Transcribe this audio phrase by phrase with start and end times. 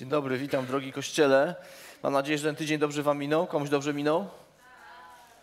[0.00, 1.54] Dzień dobry, witam drogi kościele.
[2.02, 3.46] Mam nadzieję, że ten tydzień dobrze wam minął.
[3.46, 4.28] Komuś dobrze minął?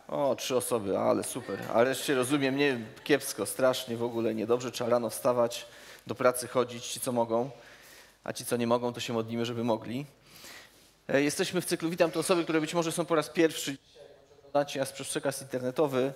[0.07, 1.60] O, trzy osoby, ale super.
[1.73, 4.71] A reszcie rozumiem, nie kiepsko, strasznie w ogóle niedobrze.
[4.71, 5.66] Trzeba rano wstawać,
[6.07, 7.50] do pracy chodzić, ci co mogą,
[8.23, 10.05] a ci co nie mogą, to się modlimy, żeby mogli.
[11.10, 13.78] E, Jesteśmy w cyklu Witam te osoby, które być może są po raz pierwszy
[14.54, 16.14] nas przez przekaz internetowy.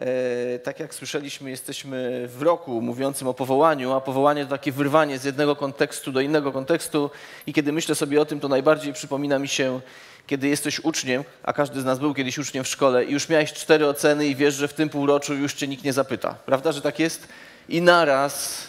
[0.00, 5.18] E, Tak jak słyszeliśmy, jesteśmy w roku mówiącym o powołaniu, a powołanie to takie wyrwanie
[5.18, 7.10] z jednego kontekstu do innego kontekstu.
[7.46, 9.80] I kiedy myślę sobie o tym, to najbardziej przypomina mi się,
[10.26, 13.52] kiedy jesteś uczniem, a każdy z nas był kiedyś uczniem w szkole i już miałeś
[13.52, 16.34] cztery oceny i wiesz, że w tym półroczu już cię nikt nie zapyta.
[16.46, 17.28] Prawda, że tak jest?
[17.68, 18.64] I naraz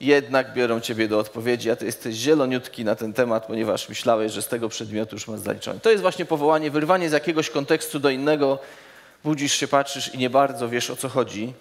[0.00, 4.42] jednak biorą ciebie do odpowiedzi, a ty jesteś zieloniutki na ten temat, ponieważ myślałeś, że
[4.42, 5.80] z tego przedmiotu już masz zaliczone.
[5.80, 8.58] To jest właśnie powołanie, wyrwanie z jakiegoś kontekstu do innego,
[9.24, 11.52] budzisz się, patrzysz i nie bardzo wiesz o co chodzi.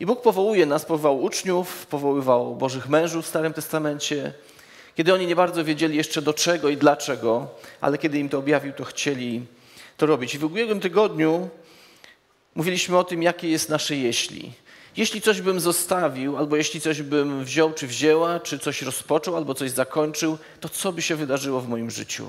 [0.00, 4.32] I Bóg powołuje nas, powołał uczniów, powoływał Bożych mężów w Starym Testamencie,
[4.94, 7.48] kiedy oni nie bardzo wiedzieli jeszcze do czego i dlaczego,
[7.80, 9.46] ale kiedy im to objawił, to chcieli
[9.96, 10.34] to robić.
[10.34, 11.48] I w ubiegłym tygodniu
[12.54, 14.52] mówiliśmy o tym, jakie jest nasze jeśli.
[14.96, 19.54] Jeśli coś bym zostawił, albo jeśli coś bym wziął czy wzięła, czy coś rozpoczął, albo
[19.54, 22.26] coś zakończył, to co by się wydarzyło w moim życiu?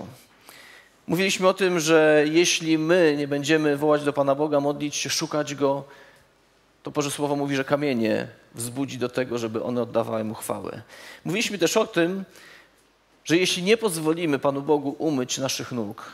[1.10, 5.56] Mówiliśmy o tym, że jeśli my nie będziemy wołać do Pana Boga, modlić się, szukać
[5.56, 5.84] Go,
[6.84, 10.82] to Boże Słowo mówi, że kamienie wzbudzi do tego, żeby one oddawały Mu chwałę.
[11.26, 12.24] Mówiliśmy też o tym,
[13.26, 16.12] że jeśli nie pozwolimy Panu Bogu umyć naszych nóg,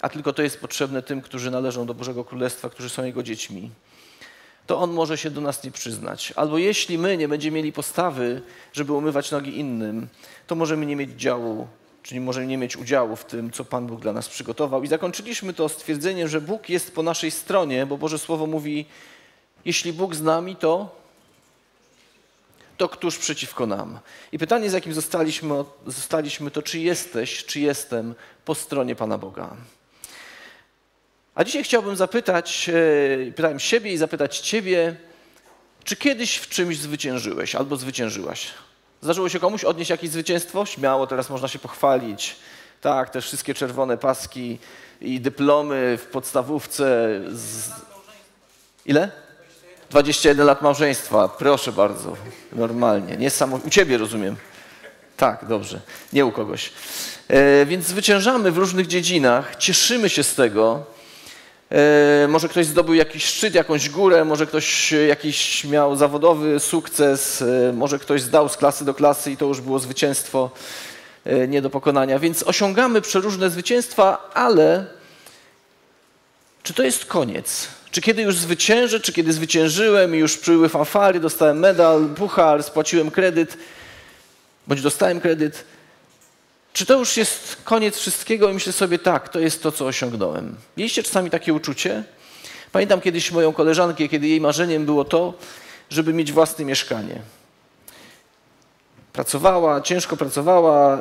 [0.00, 3.70] a tylko to jest potrzebne tym, którzy należą do Bożego Królestwa, którzy są Jego dziećmi,
[4.66, 6.32] to On może się do nas nie przyznać.
[6.36, 8.42] Albo jeśli my nie będziemy mieli postawy,
[8.72, 10.08] żeby umywać nogi innym,
[10.46, 11.68] to możemy nie mieć działu,
[12.02, 14.82] czyli możemy nie mieć udziału w tym, co Pan Bóg dla nas przygotował.
[14.82, 18.86] I zakończyliśmy to stwierdzeniem, że Bóg jest po naszej stronie, bo Boże Słowo mówi,
[19.64, 21.00] jeśli Bóg z nami, to
[22.76, 23.98] to któż przeciwko nam?
[24.32, 28.14] I pytanie, z jakim zostaliśmy, zostaliśmy, to czy jesteś, czy jestem
[28.44, 29.56] po stronie Pana Boga?
[31.34, 32.70] A dzisiaj chciałbym zapytać,
[33.28, 34.96] e, pytałem siebie i zapytać Ciebie,
[35.84, 38.46] czy kiedyś w czymś zwyciężyłeś albo zwyciężyłaś?
[39.02, 40.66] Zdarzyło się komuś odnieść jakieś zwycięstwo?
[40.66, 42.36] Śmiało, teraz można się pochwalić.
[42.80, 44.58] Tak, te wszystkie czerwone paski
[45.00, 47.10] i dyplomy w podstawówce.
[47.32, 47.70] Z...
[48.86, 49.10] Ile?
[49.90, 52.16] 21 lat małżeństwa, proszę bardzo,
[52.52, 53.68] normalnie, niesamowite.
[53.68, 54.36] U ciebie rozumiem.
[55.16, 55.80] Tak, dobrze,
[56.12, 56.72] nie u kogoś.
[57.28, 60.84] E, więc zwyciężamy w różnych dziedzinach, cieszymy się z tego.
[61.70, 67.72] E, może ktoś zdobył jakiś szczyt, jakąś górę, może ktoś jakiś miał zawodowy sukces, e,
[67.72, 70.50] może ktoś zdał z klasy do klasy i to już było zwycięstwo
[71.24, 72.18] e, nie do pokonania.
[72.18, 74.86] Więc osiągamy przeróżne zwycięstwa, ale
[76.62, 77.68] czy to jest koniec?
[77.90, 83.10] Czy kiedy już zwyciężę, czy kiedy zwyciężyłem i już przybyły fanfary, dostałem medal, puchar, spłaciłem
[83.10, 83.56] kredyt,
[84.66, 85.64] bądź dostałem kredyt,
[86.72, 90.56] czy to już jest koniec wszystkiego i myślę sobie, tak, to jest to, co osiągnąłem.
[90.76, 92.04] Mieliście czasami takie uczucie?
[92.72, 95.34] Pamiętam kiedyś moją koleżankę, kiedy jej marzeniem było to,
[95.90, 97.22] żeby mieć własne mieszkanie.
[99.12, 101.00] Pracowała, ciężko pracowała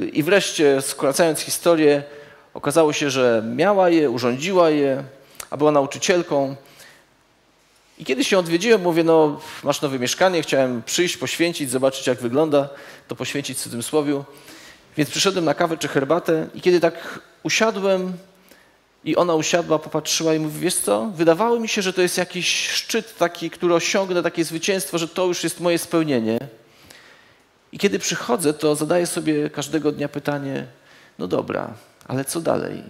[0.00, 2.02] yy, i wreszcie, skracając historię,
[2.54, 5.04] okazało się, że miała je, urządziła je,
[5.50, 6.56] a była nauczycielką.
[7.98, 12.68] I kiedy się odwiedziłem, mówię, no masz nowe mieszkanie, chciałem przyjść, poświęcić, zobaczyć jak wygląda,
[13.08, 14.24] to poświęcić w cudzysłowiu.
[14.98, 18.12] Więc przyszedłem na kawę czy herbatę i kiedy tak usiadłem
[19.04, 22.68] i ona usiadła, popatrzyła i mówi, wiesz co, wydawało mi się, że to jest jakiś
[22.70, 26.38] szczyt taki, który osiągnę, takie zwycięstwo, że to już jest moje spełnienie.
[27.72, 30.66] I kiedy przychodzę, to zadaję sobie każdego dnia pytanie,
[31.18, 31.70] no dobra,
[32.08, 32.82] ale co dalej?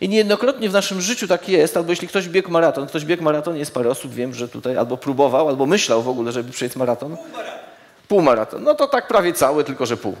[0.00, 3.56] I niejednokrotnie w naszym życiu tak jest, albo jeśli ktoś biegł maraton, ktoś biegł maraton,
[3.56, 7.16] jest parę osób, wiem, że tutaj albo próbował, albo myślał w ogóle, żeby przejść maraton.
[8.08, 8.62] Pół maraton.
[8.64, 10.16] No to tak prawie cały, tylko że pół.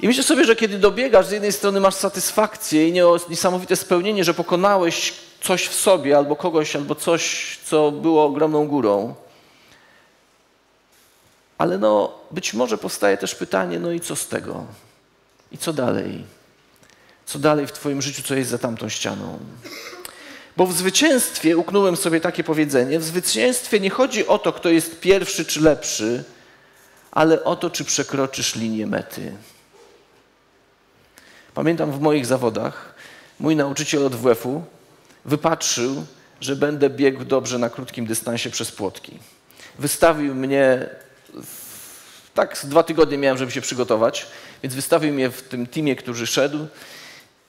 [0.00, 2.92] I myślę sobie, że kiedy dobiegasz, z jednej strony masz satysfakcję i
[3.28, 9.14] niesamowite spełnienie, że pokonałeś coś w sobie, albo kogoś, albo coś, co było ogromną górą.
[11.58, 14.64] Ale no, być może powstaje też pytanie, no i co z tego?
[15.52, 16.24] I co dalej?
[17.26, 19.38] Co dalej w Twoim życiu, co jest za tamtą ścianą?
[20.56, 25.00] Bo w zwycięstwie, uknąłem sobie takie powiedzenie, w zwycięstwie nie chodzi o to, kto jest
[25.00, 26.24] pierwszy czy lepszy,
[27.10, 29.32] ale o to, czy przekroczysz linię mety.
[31.54, 32.94] Pamiętam w moich zawodach,
[33.40, 34.62] mój nauczyciel od WF-u
[35.24, 36.06] wypatrzył,
[36.40, 39.18] że będę biegł dobrze na krótkim dystansie przez płotki.
[39.78, 40.86] Wystawił mnie,
[42.34, 44.26] tak dwa tygodnie miałem, żeby się przygotować,
[44.62, 46.66] więc wystawił mnie w tym teamie, który szedł.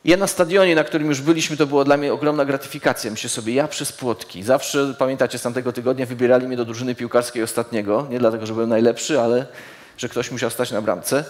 [0.06, 3.12] Ja na stadionie, na którym już byliśmy, to była dla mnie ogromna gratyfikacja.
[3.12, 4.44] Myślę sobie, ja przez płotki.
[4.44, 8.08] Zawsze, pamiętacie, z tamtego tygodnia wybierali mnie do drużyny piłkarskiej ostatniego.
[8.10, 9.46] Nie dlatego, że byłem najlepszy, ale
[9.98, 11.26] że ktoś musiał stać na bramce.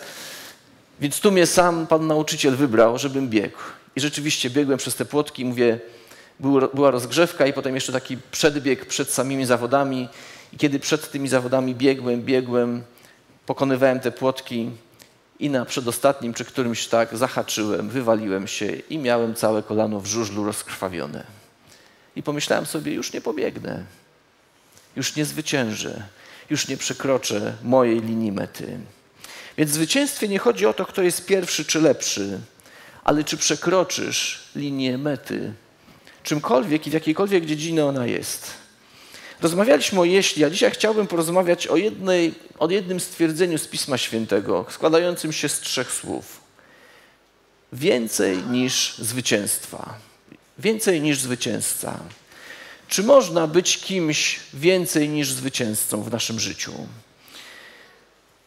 [1.00, 3.58] Więc tu mnie sam pan nauczyciel wybrał, żebym biegł.
[3.96, 5.80] I rzeczywiście biegłem przez te płotki mówię,
[6.74, 10.10] była rozgrzewka i potem jeszcze taki przedbieg przed samymi zawodami.
[10.54, 12.84] I kiedy przed tymi zawodami biegłem, biegłem,
[13.46, 14.72] pokonywałem te płotki
[15.40, 20.46] i na przedostatnim czy którymś tak zahaczyłem, wywaliłem się i miałem całe kolano w żużlu
[20.46, 21.24] rozkrwawione.
[22.16, 23.84] I pomyślałem sobie, już nie pobiegnę,
[24.96, 26.04] już nie zwyciężę,
[26.50, 28.78] już nie przekroczę mojej linii mety.
[29.58, 32.40] Więc w zwycięstwie nie chodzi o to, kto jest pierwszy czy lepszy,
[33.04, 35.54] ale czy przekroczysz linię mety,
[36.24, 38.52] czymkolwiek i w jakiejkolwiek dziedzinie ona jest.
[39.42, 44.66] Rozmawialiśmy o jeśli, a dzisiaj chciałbym porozmawiać o, jednej, o jednym stwierdzeniu z Pisma Świętego,
[44.70, 46.42] składającym się z trzech słów.
[47.74, 49.94] Więcej niż zwycięstwa.
[50.60, 52.00] Więcej niż zwycięzca.
[52.88, 56.74] Czy można być kimś więcej niż zwycięzcą w naszym życiu?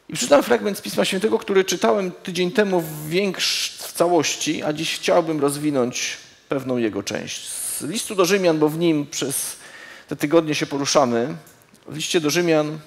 [0.08, 4.72] I przeczytam fragment z Pisma Świętego, który czytałem tydzień temu w, większ, w całości, a
[4.72, 6.16] dziś chciałbym rozwinąć
[6.48, 7.48] pewną jego część.
[7.48, 9.56] Z listu do Rzymian, bo w nim przez
[10.08, 11.36] te tygodnie się poruszamy.
[11.86, 12.78] W liście do Rzymian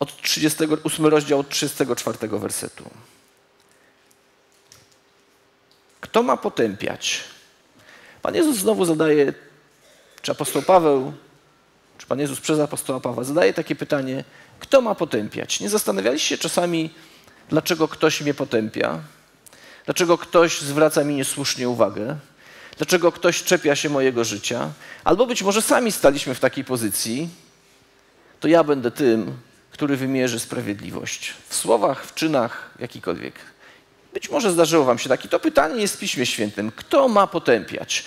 [0.00, 2.90] od 38 rozdział od 34 wersetu.
[6.00, 7.20] Kto ma potępiać?
[8.22, 9.32] Pan Jezus znowu zadaje,
[10.22, 11.12] czy apostoł Paweł,
[11.98, 14.24] czy Pan Jezus przez apostoła Pawła zadaje takie pytanie,
[14.60, 15.60] kto ma potępiać?
[15.60, 16.90] Nie zastanawialiście się czasami,
[17.48, 19.00] dlaczego ktoś mnie potępia?
[19.84, 22.16] Dlaczego ktoś zwraca mi niesłusznie uwagę?
[22.76, 24.70] Dlaczego ktoś czepia się mojego życia?
[25.04, 27.28] Albo być może sami staliśmy w takiej pozycji,
[28.40, 29.36] to ja będę tym,
[29.70, 31.34] który wymierzy sprawiedliwość.
[31.48, 33.34] W słowach, w czynach, jakikolwiek.
[34.14, 35.28] Być może zdarzyło wam się takie.
[35.28, 36.72] To pytanie jest w Piśmie Świętym.
[36.76, 38.04] Kto ma potępiać?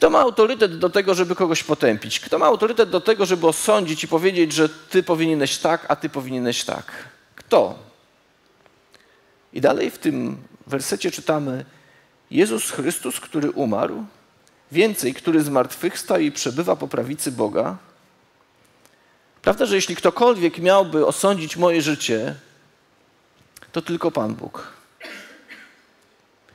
[0.00, 2.20] Kto ma autorytet do tego, żeby kogoś potępić?
[2.20, 6.08] Kto ma autorytet do tego, żeby osądzić i powiedzieć, że ty powinieneś tak, a ty
[6.08, 7.08] powinieneś tak?
[7.36, 7.78] Kto?
[9.52, 10.36] I dalej w tym
[10.66, 11.64] wersecie czytamy:
[12.30, 14.04] Jezus Chrystus, który umarł,
[14.72, 17.76] więcej, który zmartwychwstał i przebywa po prawicy Boga.
[19.42, 22.34] Prawda, że jeśli ktokolwiek miałby osądzić moje życie,
[23.72, 24.79] to tylko Pan Bóg.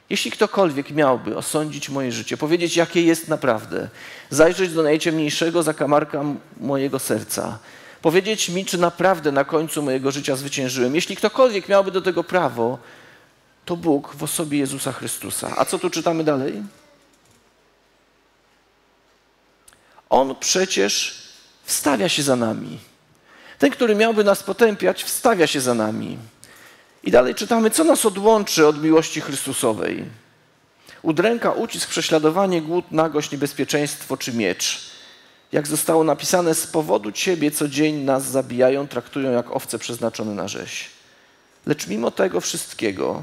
[0.09, 3.89] Jeśli ktokolwiek miałby osądzić moje życie, powiedzieć, jakie jest naprawdę,
[4.29, 6.23] zajrzeć do najciemniejszego zakamarka
[6.59, 7.59] mojego serca,
[8.01, 12.77] powiedzieć mi, czy naprawdę na końcu mojego życia zwyciężyłem, jeśli ktokolwiek miałby do tego prawo,
[13.65, 15.53] to Bóg w osobie Jezusa Chrystusa.
[15.57, 16.63] A co tu czytamy dalej?
[20.09, 21.23] On przecież
[21.63, 22.79] wstawia się za nami.
[23.59, 26.17] Ten, który miałby nas potępiać, wstawia się za nami.
[27.05, 30.05] I dalej czytamy, co nas odłączy od miłości Chrystusowej.
[31.01, 34.91] Udręka, ucisk, prześladowanie, głód, nagość, niebezpieczeństwo czy miecz.
[35.51, 40.47] Jak zostało napisane, z powodu Ciebie co dzień nas zabijają, traktują jak owce przeznaczone na
[40.47, 40.89] rzeź.
[41.65, 43.21] Lecz mimo tego wszystkiego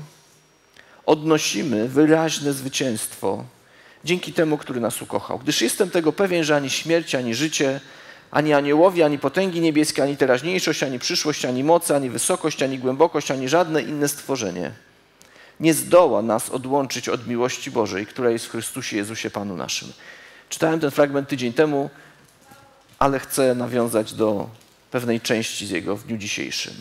[1.07, 3.45] odnosimy wyraźne zwycięstwo
[4.05, 5.39] dzięki temu, który nas ukochał.
[5.39, 7.81] Gdyż jestem tego pewien, że ani śmierć, ani życie,
[8.33, 13.31] ani aniołowie, ani potęgi niebieskie, ani teraźniejszość, ani przyszłość, ani moc, ani wysokość, ani głębokość,
[13.31, 14.73] ani żadne inne stworzenie
[15.63, 19.93] nie zdoła nas odłączyć od miłości Bożej, która jest w Chrystusie Jezusie Panu naszym.
[20.49, 21.91] Czytałem ten fragment tydzień temu,
[22.99, 24.49] ale chcę nawiązać do
[24.91, 26.75] pewnej części z jego w dniu dzisiejszym.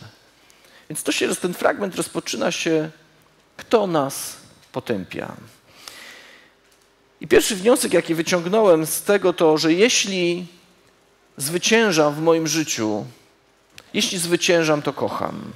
[0.89, 2.89] Więc to się, ten fragment rozpoczyna się,
[3.57, 4.37] kto nas
[4.71, 5.35] potępia.
[7.21, 10.47] I pierwszy wniosek, jaki wyciągnąłem z tego, to, że jeśli
[11.37, 13.05] zwyciężam w moim życiu,
[13.93, 15.51] jeśli zwyciężam, to kocham.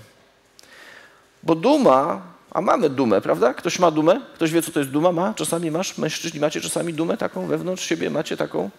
[1.43, 3.53] Bo duma, a mamy dumę, prawda?
[3.53, 4.21] Ktoś ma dumę?
[4.35, 5.11] Ktoś wie, co to jest duma?
[5.11, 5.33] Ma?
[5.33, 5.97] Czasami masz?
[5.97, 8.09] Mężczyźni macie czasami dumę taką wewnątrz siebie?
[8.09, 8.69] Macie taką?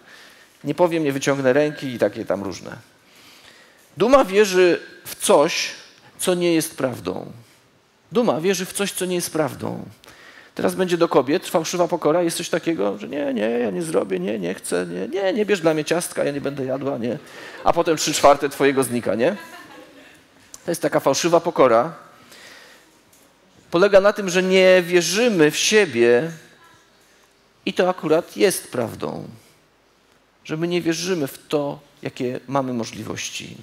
[0.63, 2.77] Nie powiem, nie wyciągnę ręki i takie tam różne.
[3.97, 5.69] Duma wierzy w coś,
[6.19, 7.31] co nie jest prawdą.
[8.11, 9.85] Duma wierzy w coś, co nie jest prawdą.
[10.57, 12.23] Teraz będzie do kobiet fałszywa pokora.
[12.23, 15.45] Jest coś takiego, że nie, nie, ja nie zrobię, nie, nie chcę, nie, nie, nie
[15.45, 17.17] bierz dla mnie ciastka, ja nie będę jadła, nie.
[17.63, 19.35] A potem trzy czwarte twojego znika, nie?
[20.65, 21.93] To jest taka fałszywa pokora.
[23.71, 26.31] Polega na tym, że nie wierzymy w siebie
[27.65, 29.27] i to akurat jest prawdą.
[30.43, 33.57] Że my nie wierzymy w to, jakie mamy możliwości.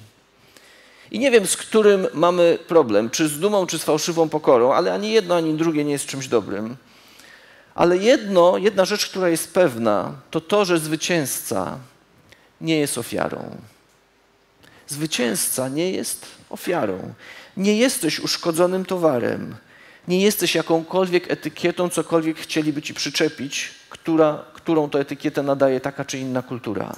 [1.11, 4.93] I nie wiem, z którym mamy problem, czy z dumą, czy z fałszywą pokorą, ale
[4.95, 6.77] ani jedno, ani drugie nie jest czymś dobrym.
[7.75, 11.79] Ale jedno, jedna rzecz, która jest pewna, to to, że zwycięzca
[12.61, 13.57] nie jest ofiarą.
[14.89, 17.15] Zwycięzca nie jest ofiarą.
[17.57, 19.57] Nie jesteś uszkodzonym towarem.
[20.09, 26.19] Nie jesteś jakąkolwiek etykietą, cokolwiek chcieliby ci przyczepić, która, którą to etykietę nadaje taka czy
[26.19, 26.97] inna kultura.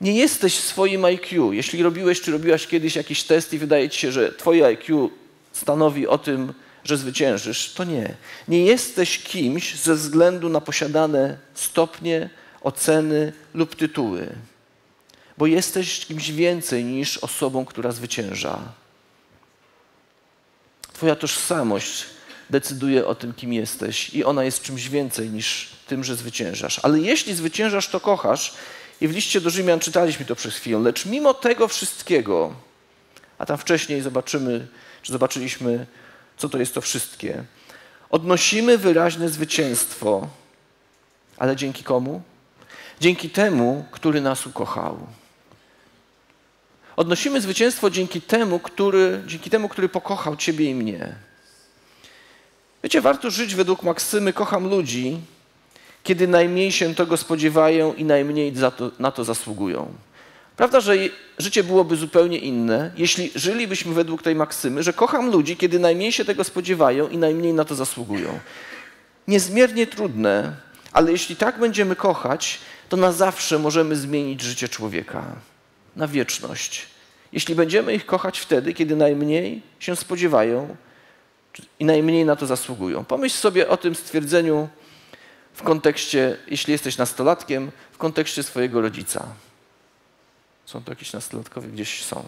[0.00, 1.52] Nie jesteś swoim IQ.
[1.52, 5.10] Jeśli robiłeś czy robiłaś kiedyś jakiś test i wydaje ci się, że twoje IQ
[5.52, 8.14] stanowi o tym, że zwyciężysz, to nie.
[8.48, 14.28] Nie jesteś kimś ze względu na posiadane stopnie, oceny lub tytuły,
[15.38, 18.58] bo jesteś kimś więcej niż osobą, która zwycięża.
[20.92, 22.04] Twoja tożsamość
[22.50, 26.80] decyduje o tym, kim jesteś, i ona jest czymś więcej niż tym, że zwyciężasz.
[26.82, 28.54] Ale jeśli zwyciężasz, to kochasz.
[29.00, 30.78] I w liście do Rzymian czytaliśmy to przez chwilę.
[30.78, 32.54] Lecz mimo tego wszystkiego,
[33.38, 34.66] a tam wcześniej zobaczymy,
[35.02, 35.86] czy zobaczyliśmy,
[36.36, 37.44] co to jest to wszystkie,
[38.10, 40.28] odnosimy wyraźne zwycięstwo.
[41.36, 42.22] Ale dzięki komu?
[43.00, 45.06] Dzięki temu, który nas ukochał.
[46.96, 51.14] Odnosimy zwycięstwo dzięki temu, który, dzięki temu, który pokochał Ciebie i mnie.
[52.82, 55.20] Wiecie, warto żyć według maksymy kocham ludzi,
[56.04, 59.88] kiedy najmniej się tego spodziewają i najmniej to, na to zasługują.
[60.56, 60.94] Prawda, że
[61.38, 66.24] życie byłoby zupełnie inne, jeśli żylibyśmy według tej maksymy, że kocham ludzi, kiedy najmniej się
[66.24, 68.38] tego spodziewają i najmniej na to zasługują.
[69.28, 70.56] Niezmiernie trudne,
[70.92, 72.58] ale jeśli tak będziemy kochać,
[72.88, 75.24] to na zawsze możemy zmienić życie człowieka
[75.96, 76.86] na wieczność.
[77.32, 80.76] Jeśli będziemy ich kochać wtedy, kiedy najmniej się spodziewają
[81.78, 83.04] i najmniej na to zasługują.
[83.04, 84.68] Pomyśl sobie o tym stwierdzeniu
[85.54, 89.26] w kontekście, jeśli jesteś nastolatkiem, w kontekście swojego rodzica.
[90.66, 92.24] Są to jakieś nastolatkowie, gdzieś są.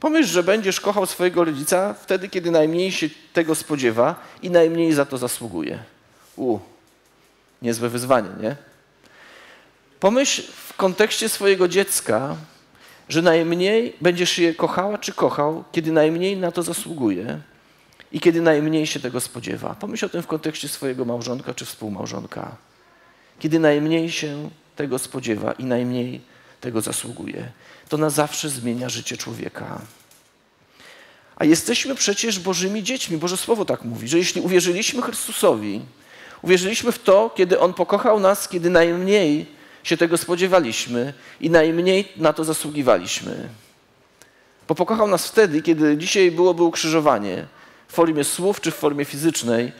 [0.00, 5.06] Pomyśl, że będziesz kochał swojego rodzica wtedy, kiedy najmniej się tego spodziewa i najmniej za
[5.06, 5.78] to zasługuje.
[6.36, 6.58] U,
[7.62, 8.56] niezłe wyzwanie, nie?
[10.00, 12.36] Pomyśl w kontekście swojego dziecka,
[13.08, 17.40] że najmniej będziesz je kochała czy kochał, kiedy najmniej na to zasługuje
[18.12, 19.74] i kiedy najmniej się tego spodziewa.
[19.74, 22.56] Pomyśl o tym w kontekście swojego małżonka czy współmałżonka.
[23.38, 26.20] Kiedy najmniej się tego spodziewa i najmniej
[26.60, 27.52] tego zasługuje.
[27.88, 29.80] To na zawsze zmienia życie człowieka.
[31.36, 33.16] A jesteśmy przecież Bożymi dziećmi.
[33.16, 35.80] Boże Słowo tak mówi, że jeśli uwierzyliśmy Chrystusowi,
[36.42, 39.46] uwierzyliśmy w to, kiedy On pokochał nas, kiedy najmniej
[39.82, 43.48] się tego spodziewaliśmy i najmniej na to zasługiwaliśmy.
[44.68, 47.46] Bo pokochał nas wtedy, kiedy dzisiaj byłoby ukrzyżowanie
[47.88, 49.72] w formie słów czy w formie fizycznej,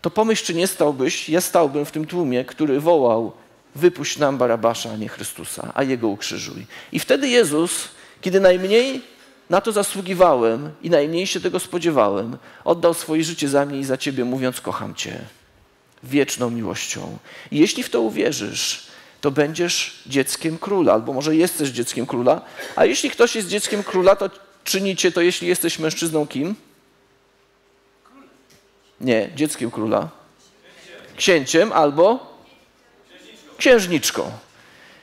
[0.00, 3.32] to pomyśl, czy nie stałbyś, ja stałbym w tym tłumie, który wołał
[3.74, 6.66] wypuść nam Barabasza, a nie Chrystusa, a Jego ukrzyżuj.
[6.92, 7.88] I wtedy Jezus,
[8.20, 9.02] kiedy najmniej
[9.50, 13.96] na to zasługiwałem i najmniej się tego spodziewałem, oddał swoje życie za mnie i za
[13.96, 15.18] Ciebie, mówiąc kocham Cię
[16.02, 17.18] wieczną miłością.
[17.50, 18.86] I jeśli w to uwierzysz,
[19.20, 22.40] to będziesz dzieckiem króla, albo może jesteś dzieckiem króla,
[22.76, 24.30] a jeśli ktoś jest dzieckiem króla, to
[24.64, 26.54] czynicie to, jeśli jesteś mężczyzną kim?
[29.00, 30.08] Nie, dzieckiem króla.
[31.16, 32.36] Księciem albo
[33.58, 34.30] księżniczką.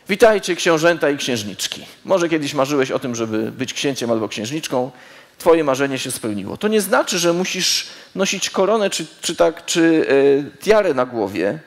[0.10, 1.86] Witajcie książęta i księżniczki.
[2.06, 4.92] Może kiedyś marzyłeś o tym, żeby być księciem albo księżniczką.
[5.38, 6.58] Twoje marzenie się spełniło.
[6.58, 11.60] To nie znaczy, że musisz nosić koronę czy, czy, tak, czy y, tiarę na głowie,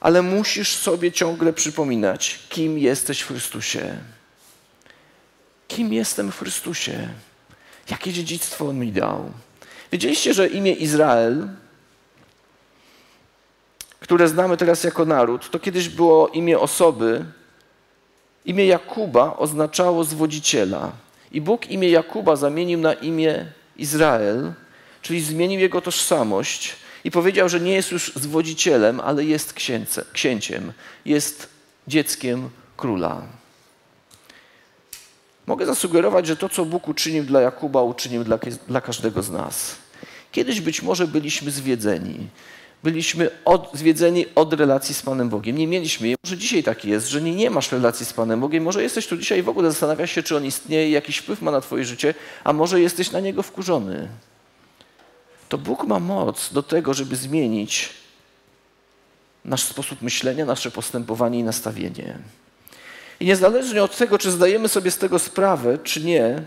[0.00, 3.98] ale musisz sobie ciągle przypominać, kim jesteś w Chrystusie.
[5.68, 7.08] Kim jestem w Chrystusie?
[7.90, 9.32] Jakie dziedzictwo On mi dał?
[9.92, 11.48] Wiedzieliście, że imię Izrael
[14.02, 17.24] które znamy teraz jako naród, to kiedyś było imię osoby.
[18.44, 20.92] Imię Jakuba oznaczało zwodziciela.
[21.32, 23.46] I Bóg imię Jakuba zamienił na imię
[23.76, 24.52] Izrael,
[25.02, 30.72] czyli zmienił jego tożsamość i powiedział, że nie jest już zwodzicielem, ale jest księce, księciem,
[31.04, 31.48] jest
[31.88, 33.22] dzieckiem króla.
[35.46, 39.81] Mogę zasugerować, że to, co Bóg uczynił dla Jakuba, uczynił dla, dla każdego z nas.
[40.32, 42.28] Kiedyś być może byliśmy zwiedzeni,
[42.82, 45.58] byliśmy od, zwiedzeni od relacji z Panem Bogiem.
[45.58, 46.16] Nie mieliśmy jej.
[46.24, 48.64] Może dzisiaj tak jest, że nie, nie masz relacji z Panem Bogiem.
[48.64, 51.50] Może jesteś tu dzisiaj i w ogóle zastanawiasz się, czy On istnieje, jakiś wpływ ma
[51.50, 54.08] na Twoje życie, a może jesteś na Niego wkurzony.
[55.48, 57.90] To Bóg ma moc do tego, żeby zmienić
[59.44, 62.18] nasz sposób myślenia, nasze postępowanie i nastawienie.
[63.20, 66.42] I niezależnie od tego, czy zdajemy sobie z tego sprawę, czy nie,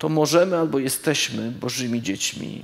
[0.00, 2.62] to możemy albo jesteśmy Bożymi dziećmi.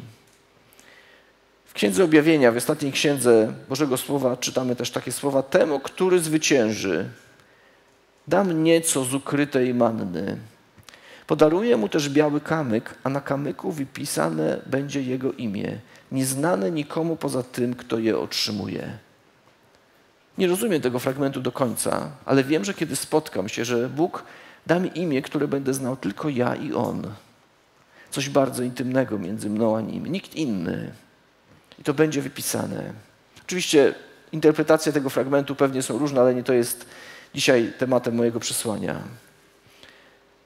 [1.75, 7.09] Księdze Objawienia, w ostatniej księdze Bożego Słowa czytamy też takie słowa: Temu, który zwycięży,
[8.29, 10.37] dam nieco z ukrytej manny.
[11.27, 15.79] Podaruję mu też biały kamyk, a na kamyku wypisane będzie jego imię,
[16.13, 18.99] nieznane nikomu poza tym, kto je otrzymuje.
[20.39, 24.25] Nie rozumiem tego fragmentu do końca, ale wiem, że kiedy spotkam się, że Bóg
[24.67, 27.13] da mi imię, które będę znał tylko ja i On.
[28.17, 30.93] Coś bardzo intymnego między mną a nim, nikt inny.
[31.79, 32.93] I to będzie wypisane.
[33.45, 33.95] Oczywiście
[34.33, 36.87] interpretacje tego fragmentu pewnie są różne, ale nie to jest
[37.35, 39.01] dzisiaj tematem mojego przesłania.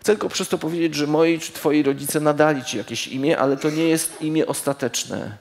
[0.00, 3.56] Chcę tylko przez to powiedzieć, że moi czy twoi rodzice nadali ci jakieś imię, ale
[3.56, 5.36] to nie jest imię ostateczne.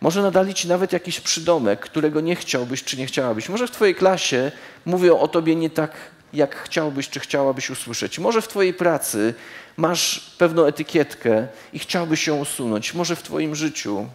[0.00, 3.48] Może nadali ci nawet jakiś przydomek, którego nie chciałbyś czy nie chciałabyś.
[3.48, 4.52] Może w twojej klasie
[4.84, 5.92] mówią o tobie nie tak,
[6.36, 8.18] jak chciałbyś czy chciałabyś usłyszeć.
[8.18, 9.34] Może w twojej pracy
[9.76, 12.94] masz pewną etykietkę i chciałbyś ją usunąć.
[12.94, 14.06] Może w twoim życiu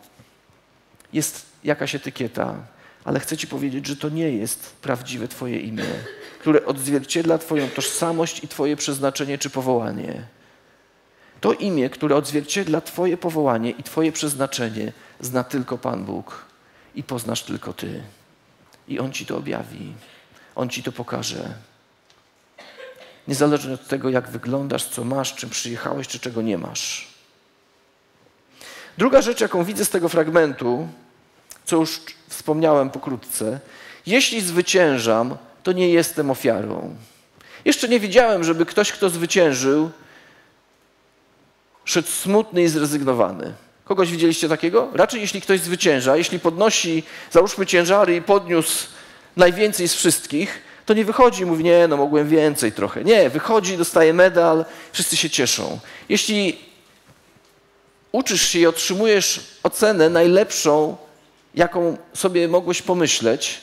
[1.14, 2.56] jest jakaś etykieta,
[3.04, 5.86] ale chcę ci powiedzieć, że to nie jest prawdziwe twoje imię,
[6.40, 10.28] które odzwierciedla twoją tożsamość i twoje przeznaczenie czy powołanie.
[11.42, 16.46] To imię, które odzwierciedla twoje powołanie i twoje przeznaczenie, zna tylko Pan Bóg
[16.96, 18.04] i poznasz tylko Ty.
[18.88, 19.94] I On Ci to objawi,
[20.56, 21.54] On Ci to pokaże.
[23.28, 27.08] Niezależnie od tego, jak wyglądasz, co masz, czym przyjechałeś, czy czego nie masz.
[28.98, 30.88] Druga rzecz, jaką widzę z tego fragmentu,
[31.66, 33.60] co już wspomniałem pokrótce,
[34.06, 36.96] jeśli zwyciężam, to nie jestem ofiarą.
[37.66, 39.92] Jeszcze nie widziałem, żeby ktoś, kto zwyciężył,
[41.86, 43.54] szedł smutny i zrezygnowany.
[43.86, 44.90] Kogoś widzieliście takiego?
[44.94, 48.88] Raczej jeśli ktoś zwycięża, jeśli podnosi, załóżmy ciężary i podniósł
[49.38, 53.04] najwięcej z wszystkich, to nie wychodzi mówi, nie, no mogłem więcej trochę.
[53.04, 55.80] Nie, wychodzi, dostaje medal, wszyscy się cieszą.
[56.10, 56.58] Jeśli
[58.12, 60.98] uczysz się i otrzymujesz ocenę najlepszą,
[61.56, 63.62] jaką sobie mogłeś pomyśleć,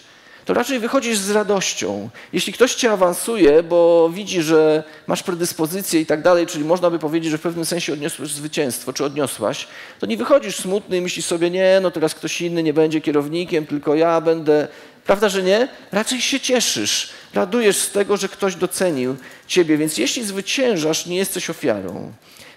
[0.48, 2.10] to raczej wychodzisz z radością.
[2.32, 6.98] Jeśli ktoś cię awansuje, bo widzi, że masz predyspozycję i tak dalej, czyli można by
[6.98, 9.66] powiedzieć, że w pewnym sensie odniosłeś zwycięstwo, czy odniosłaś,
[9.98, 13.66] to nie wychodzisz smutny i myślisz sobie, nie, no teraz ktoś inny nie będzie kierownikiem,
[13.66, 14.68] tylko ja będę.
[15.08, 15.68] Prawda, że nie?
[15.92, 21.50] Raczej się cieszysz, radujesz z tego, że ktoś docenił ciebie, więc jeśli zwyciężasz, nie jesteś
[21.50, 22.12] ofiarą.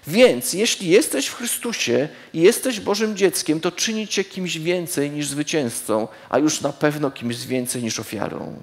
[0.07, 5.27] Więc jeśli jesteś w Chrystusie i jesteś Bożym dzieckiem, to czyni cię kimś więcej niż
[5.27, 8.59] zwycięzcą, a już na pewno kimś więcej niż ofiarą.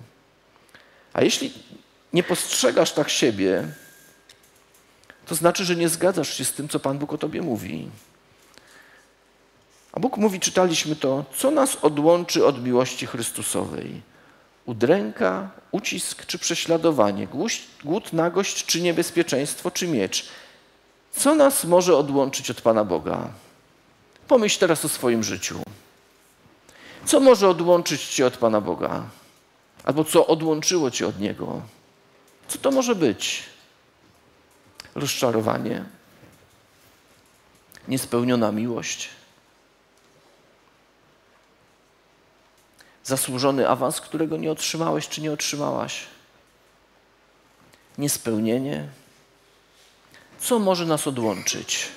[1.13, 1.53] A jeśli
[2.13, 3.69] nie postrzegasz tak siebie,
[5.27, 7.89] to znaczy, że nie zgadzasz się z tym, co Pan Bóg o tobie mówi.
[9.93, 14.03] A Bóg mówi, czytaliśmy to, co nas odłączy od miłości Chrystusowej.
[14.67, 17.29] Udręka, ucisk czy prześladowanie,
[17.85, 20.25] głód, nagość czy niebezpieczeństwo czy miecz–
[21.19, 23.29] co nas może odłączyć od Pana Boga?
[24.29, 25.63] Pomyśl teraz o swoim życiu.
[27.05, 29.05] Co może odłączyć Cię od Pana Boga?
[29.85, 31.63] Albo co odłączyło Cię od Niego?
[32.49, 33.43] Co to może być?
[34.95, 35.85] Rozczarowanie?
[37.89, 39.09] Niespełniona miłość?
[43.09, 46.07] Zasłużony awans, którego nie otrzymałeś czy nie otrzymałaś?
[47.99, 48.89] Niespełnienie?
[50.41, 51.89] Co może nas odłączyć?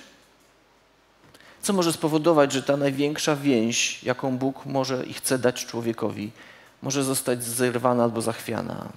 [1.62, 6.32] Co może spowodować, że ta największa więź, jaką Bóg może i chce dać człowiekowi,
[6.82, 8.90] może zostać zerwana albo zachwiana?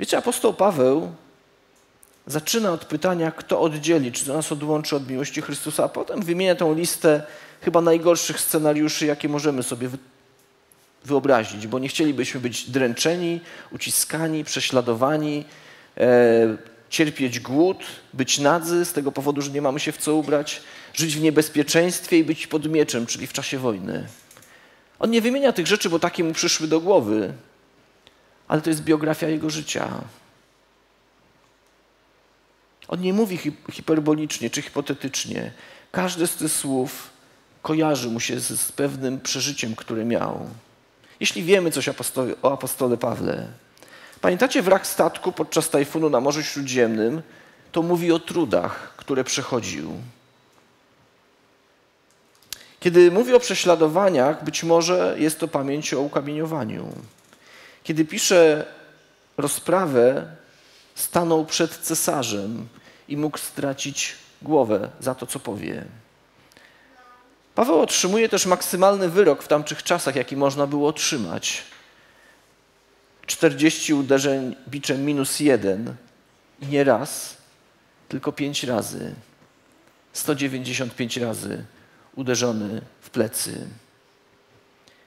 [0.00, 1.12] Wiecie, apostoł Paweł
[2.26, 6.54] zaczyna od pytania, kto oddzieli, czy to nas odłączy od miłości Chrystusa, a potem wymienia
[6.54, 7.26] tą listę
[7.62, 9.88] chyba najgorszych scenariuszy, jakie możemy sobie
[11.04, 13.40] wyobrazić, bo nie chcielibyśmy być dręczeni,
[13.72, 15.44] uciskani, prześladowani,
[15.98, 16.56] E,
[16.90, 17.78] cierpieć głód,
[18.12, 20.62] być nadzy z tego powodu, że nie mamy się w co ubrać,
[20.94, 24.06] żyć w niebezpieczeństwie i być pod mieczem, czyli w czasie wojny.
[24.98, 27.32] On nie wymienia tych rzeczy, bo takie mu przyszły do głowy,
[28.48, 30.04] ale to jest biografia jego życia.
[32.88, 33.38] On nie mówi
[33.72, 35.52] hiperbolicznie czy hipotetycznie.
[35.92, 37.10] Każde z tych słów
[37.62, 40.50] kojarzy mu się z, z pewnym przeżyciem, które miał.
[41.20, 41.88] Jeśli wiemy coś
[42.42, 43.48] o apostole Pawle,
[44.20, 47.22] Pamiętacie wrak statku podczas tajfunu na Morzu Śródziemnym?
[47.72, 49.92] To mówi o trudach, które przechodził.
[52.80, 56.88] Kiedy mówi o prześladowaniach, być może jest to pamięć o ukamieniowaniu.
[57.82, 58.66] Kiedy pisze
[59.36, 60.26] rozprawę,
[60.94, 62.68] stanął przed cesarzem
[63.08, 65.84] i mógł stracić głowę za to, co powie.
[67.58, 71.62] Paweł otrzymuje też maksymalny wyrok w tamtych czasach, jaki można było otrzymać.
[73.26, 75.94] 40 uderzeń biczem minus jeden
[76.60, 77.36] i nie raz,
[78.08, 79.14] tylko pięć razy.
[80.12, 81.64] 195 razy
[82.16, 83.66] uderzony w plecy.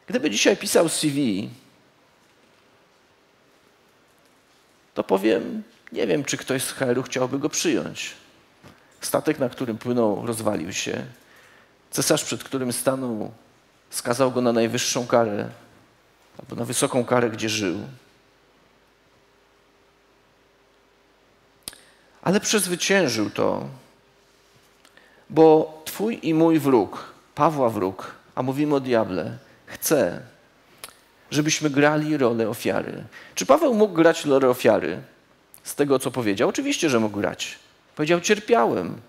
[0.08, 1.50] Gdyby dzisiaj pisał CV,
[4.94, 8.14] to powiem, nie wiem, czy ktoś z HR-u chciałby go przyjąć.
[9.02, 11.06] Statek, na którym płynął, rozwalił się.
[11.92, 13.32] Cesarz, przed którym stanął,
[13.90, 15.50] skazał go na najwyższą karę,
[16.40, 17.78] albo na wysoką karę, gdzie żył.
[22.22, 23.68] ale przezwyciężył to,
[25.30, 30.22] bo Twój i mój wróg, Pawła wróg, a mówimy o diable, chce,
[31.32, 33.04] żebyśmy grali rolę ofiary.
[33.36, 35.02] Czy Paweł mógł grać rolę ofiary?
[35.64, 36.50] z tego, co powiedział?
[36.50, 37.60] Oczywiście, że mógł grać.
[37.96, 39.02] Powiedział: Cierpiałem,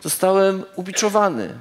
[0.00, 1.54] zostałem ubiczowany,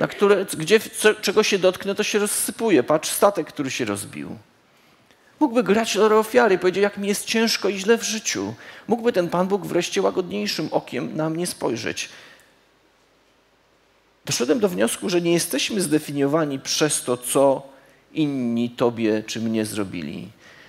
[0.00, 2.82] na które, gdzie co, czego się dotknę, to się rozsypuje.
[2.82, 4.36] Patrz, statek, który się rozbił.
[5.40, 8.54] Mógłby grać rolę ofiary i powiedzieć, jak mi jest ciężko i źle w życiu.
[8.88, 12.08] Mógłby ten Pan Bóg wreszcie łagodniejszym okiem na mnie spojrzeć.
[14.24, 17.62] Doszedłem do wniosku, że nie jesteśmy zdefiniowani przez to, co
[18.12, 20.28] inni Tobie czy mnie zrobili.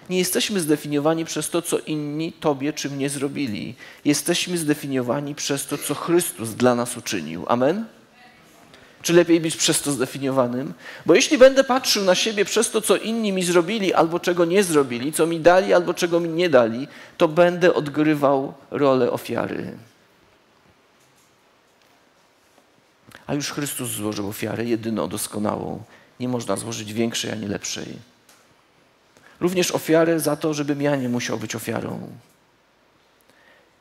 [0.09, 3.75] Nie jesteśmy zdefiniowani przez to, co inni Tobie czy mnie zrobili.
[4.05, 7.45] Jesteśmy zdefiniowani przez to, co Chrystus dla nas uczynił.
[7.47, 7.85] Amen?
[9.01, 10.73] Czy lepiej być przez to zdefiniowanym?
[11.05, 14.63] Bo jeśli będę patrzył na siebie przez to, co inni mi zrobili albo czego nie
[14.63, 19.77] zrobili, co mi dali albo czego mi nie dali, to będę odgrywał rolę ofiary.
[23.27, 25.83] A już Chrystus złożył ofiarę jedyną, doskonałą.
[26.19, 27.85] Nie można złożyć większej ani lepszej.
[29.39, 32.09] Również ofiarę za to, żebym ja nie musiał być ofiarą.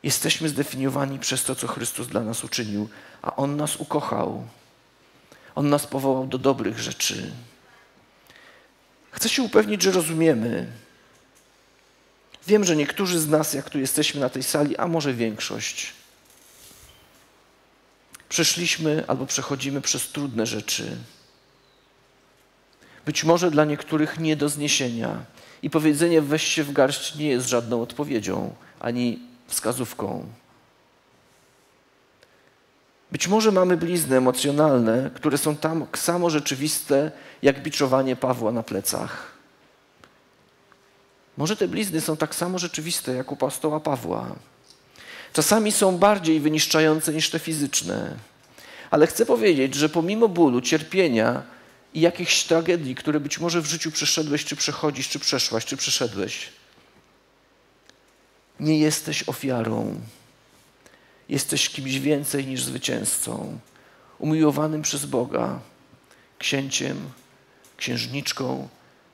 [0.03, 2.89] Jesteśmy zdefiniowani przez to, co Chrystus dla nas uczynił,
[3.21, 4.43] a On nas ukochał.
[5.59, 7.31] On nas powołał do dobrych rzeczy.
[9.11, 10.67] Chcę się upewnić, że rozumiemy.
[12.47, 15.93] Wiem, że niektórzy z nas, jak tu jesteśmy na tej sali, a może większość,
[18.29, 20.97] przeszliśmy albo przechodzimy przez trudne rzeczy.
[23.05, 25.25] Być może dla niektórych nie do zniesienia.
[25.61, 30.25] I powiedzenie weź się w garść nie jest żadną odpowiedzią ani wskazówką.
[33.11, 39.31] Być może mamy blizny emocjonalne, które są tak samo rzeczywiste, jak biczowanie Pawła na plecach.
[41.37, 44.35] Może te blizny są tak samo rzeczywiste, jak u apostoła Pawła.
[45.33, 48.15] Czasami są bardziej wyniszczające niż te fizyczne.
[48.91, 51.43] Ale chcę powiedzieć, że pomimo bólu, cierpienia
[51.93, 56.49] i jakichś tragedii, które być może w życiu przeszedłeś, czy przechodzisz, czy przeszłaś, czy przeszedłeś,
[58.59, 59.95] nie jesteś ofiarą.
[61.29, 63.59] Jesteś kimś więcej niż zwycięzcą,
[64.19, 65.59] umiłowanym przez Boga,
[66.39, 66.97] księciem,
[67.77, 68.67] księżniczką,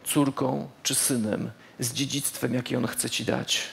[0.04, 3.64] córką czy synem z dziedzictwem, jakie On chce Ci dać.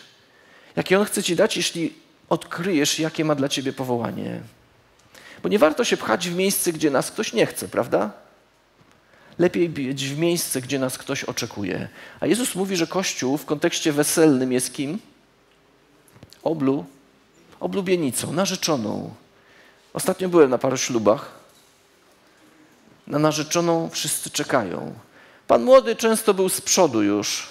[0.76, 1.94] Jakie On chce Ci dać, jeśli
[2.28, 4.40] odkryjesz, jakie ma dla Ciebie powołanie.
[5.42, 8.12] Bo nie warto się pchać w miejsce, gdzie nas ktoś nie chce, prawda?
[9.38, 11.88] Lepiej być w miejsce, gdzie nas ktoś oczekuje.
[12.20, 14.98] A Jezus mówi, że Kościół w kontekście weselnym jest kim?
[16.42, 16.84] Oblu
[17.62, 19.14] oblubienicą, narzeczoną.
[19.92, 21.30] Ostatnio byłem na paru ślubach.
[23.06, 24.94] Na narzeczoną wszyscy czekają.
[25.46, 27.48] Pan młody często był z przodu już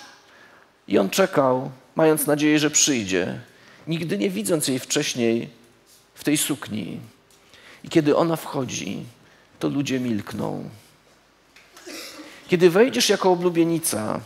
[0.88, 3.40] i on czekał, mając nadzieję, że przyjdzie,
[3.88, 5.50] nigdy nie widząc jej wcześniej
[6.16, 7.00] w tej sukni.
[7.84, 9.06] I kiedy ona wchodzi,
[9.60, 10.70] to ludzie milkną.
[12.48, 14.20] Kiedy wejdziesz jako oblubienica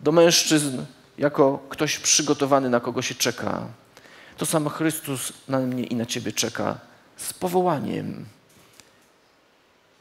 [0.00, 0.82] do mężczyzn,
[1.18, 3.66] jako ktoś przygotowany, na kogo się czeka,
[4.38, 6.78] to sam Chrystus na mnie i na ciebie czeka
[7.16, 8.26] z powołaniem.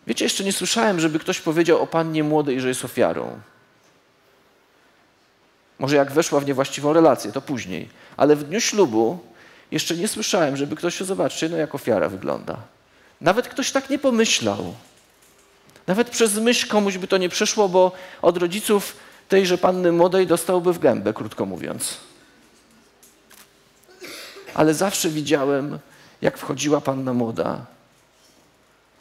[0.07, 3.39] Wiecie, jeszcze nie słyszałem, żeby ktoś powiedział o pannie młodej, że jest ofiarą.
[5.79, 7.89] Może jak weszła w niewłaściwą relację, to później.
[8.17, 9.19] Ale w dniu ślubu
[9.71, 12.57] jeszcze nie słyszałem, żeby ktoś się zobaczył, no jak ofiara wygląda.
[13.21, 14.73] Nawet ktoś tak nie pomyślał.
[15.87, 18.95] Nawet przez myśl komuś by to nie przeszło, bo od rodziców
[19.29, 22.06] tejże panny młodej dostałby w gębę, krótko mówiąc
[24.57, 25.79] ale zawsze widziałem,
[26.21, 27.65] jak wchodziła panna młoda,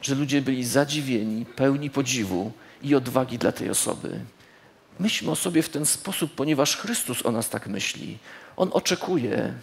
[0.02, 4.20] że ludzie byli zadziwieni, pełni podziwu i odwagi dla tej osoby.
[5.00, 8.18] Myślmy o sobie w ten sposób, ponieważ Chrystus o nas tak myśli.
[8.56, 9.54] On oczekuje,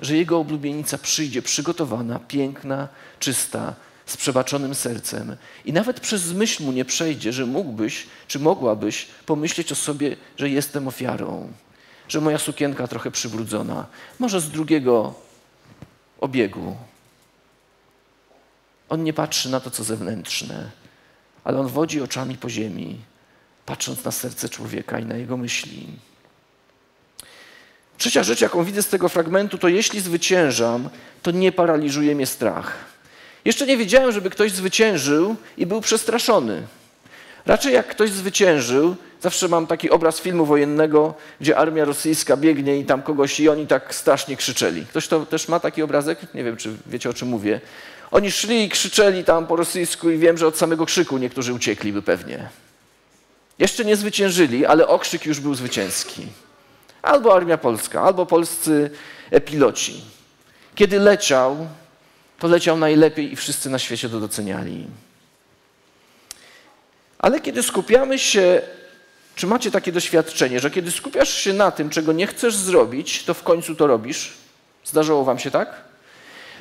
[0.00, 3.74] że Jego oblubienica przyjdzie przygotowana, piękna, czysta,
[4.06, 5.36] z przebaczonym sercem.
[5.64, 10.50] I nawet przez myśl mu nie przejdzie, że mógłbyś, czy mogłabyś pomyśleć o sobie, że
[10.50, 11.52] jestem ofiarą,
[12.08, 13.86] że moja sukienka trochę przybrudzona.
[14.18, 15.25] Może z drugiego
[16.20, 16.76] obiegu.
[18.88, 20.70] On nie patrzy na to, co zewnętrzne,
[21.44, 23.00] ale on wodzi oczami po ziemi,
[23.66, 25.86] patrząc na serce człowieka i na jego myśli.
[27.98, 30.88] Trzecia rzecz, jaką widzę z tego fragmentu, to jeśli zwyciężam,
[31.22, 32.76] to nie paraliżuje mnie strach.
[33.44, 36.66] Jeszcze nie wiedziałem, żeby ktoś zwyciężył i był przestraszony.
[37.46, 42.84] Raczej jak ktoś zwyciężył, zawsze mam taki obraz filmu wojennego, gdzie armia rosyjska biegnie i
[42.84, 44.86] tam kogoś i oni tak strasznie krzyczeli.
[44.86, 46.34] Ktoś to też ma taki obrazek?
[46.34, 47.60] Nie wiem, czy wiecie o czym mówię.
[48.10, 52.02] Oni szli i krzyczeli tam po rosyjsku i wiem, że od samego krzyku niektórzy uciekliby
[52.02, 52.48] pewnie.
[53.58, 56.26] Jeszcze nie zwyciężyli, ale okrzyk już był zwycięski.
[57.02, 58.90] Albo armia polska, albo polscy
[59.44, 60.00] piloci.
[60.74, 61.66] Kiedy leciał,
[62.38, 64.86] to leciał najlepiej i wszyscy na świecie to doceniali.
[67.26, 68.62] Ale kiedy skupiamy się
[69.36, 73.34] Czy macie takie doświadczenie, że kiedy skupiasz się na tym, czego nie chcesz zrobić, to
[73.34, 74.32] w końcu to robisz?
[74.84, 75.84] Zdarzało wam się tak?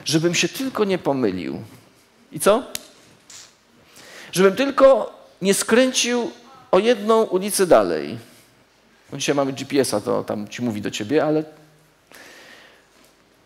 [0.06, 1.62] Żebym się tylko nie pomylił.
[2.32, 2.64] I co?
[4.32, 6.32] Żebym tylko nie skręcił
[6.72, 8.18] o jedną ulicę dalej.
[9.12, 11.44] No dzisiaj mamy GPS-a, to tam ci mówi do ciebie, ale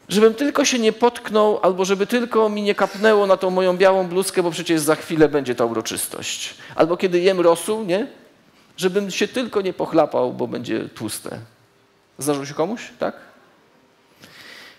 [0.10, 4.08] żebym tylko się nie potknął, albo żeby tylko mi nie kapnęło na tą moją białą
[4.08, 6.56] bluzkę, bo przecież za chwilę będzie ta uroczystość.
[6.76, 8.08] Albo kiedy jem rosół, nie?
[8.78, 11.40] Żebym się tylko nie pochlapał, bo będzie tłuste.
[12.18, 13.16] Zdarzyło się komuś, tak?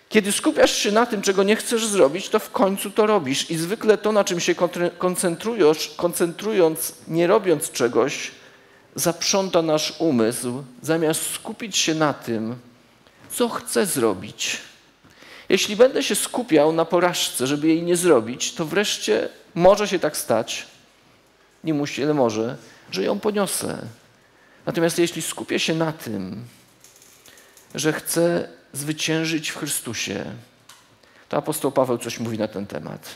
[0.09, 3.51] Kiedy skupiasz się na tym, czego nie chcesz zrobić, to w końcu to robisz.
[3.51, 4.55] I zwykle to, na czym się
[4.99, 8.31] koncentrujesz, koncentrując, nie robiąc czegoś,
[8.95, 12.57] zaprząta nasz umysł, zamiast skupić się na tym,
[13.31, 14.70] co chcę zrobić.
[15.51, 20.17] Jeśli będę się skupiał na porażce, żeby jej nie zrobić, to wreszcie może się tak
[20.17, 20.67] stać,
[21.65, 22.57] nie musi, ale może,
[22.91, 23.79] że ją poniosę.
[24.67, 26.45] Natomiast jeśli skupię się na tym,
[27.75, 30.25] że chcę zwyciężyć w Chrystusie,
[31.29, 33.15] to apostoł Paweł coś mówi na ten temat.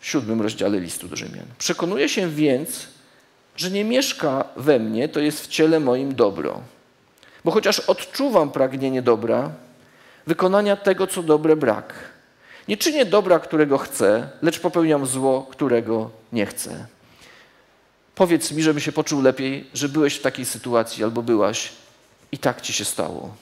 [0.00, 1.46] W siódmym rozdziale listu do Rzymian.
[1.58, 2.86] Przekonuję się więc,
[3.56, 6.60] że nie mieszka we mnie, to jest w ciele moim dobro.
[7.44, 9.50] Bo chociaż odczuwam pragnienie dobra,
[10.26, 11.94] wykonania tego, co dobre brak.
[12.68, 16.86] Nie czynię dobra, którego chcę, lecz popełniam zło, którego nie chcę.
[18.14, 21.72] Powiedz mi, żeby się poczuł lepiej, że byłeś w takiej sytuacji albo byłaś
[22.32, 23.34] i tak ci się stało.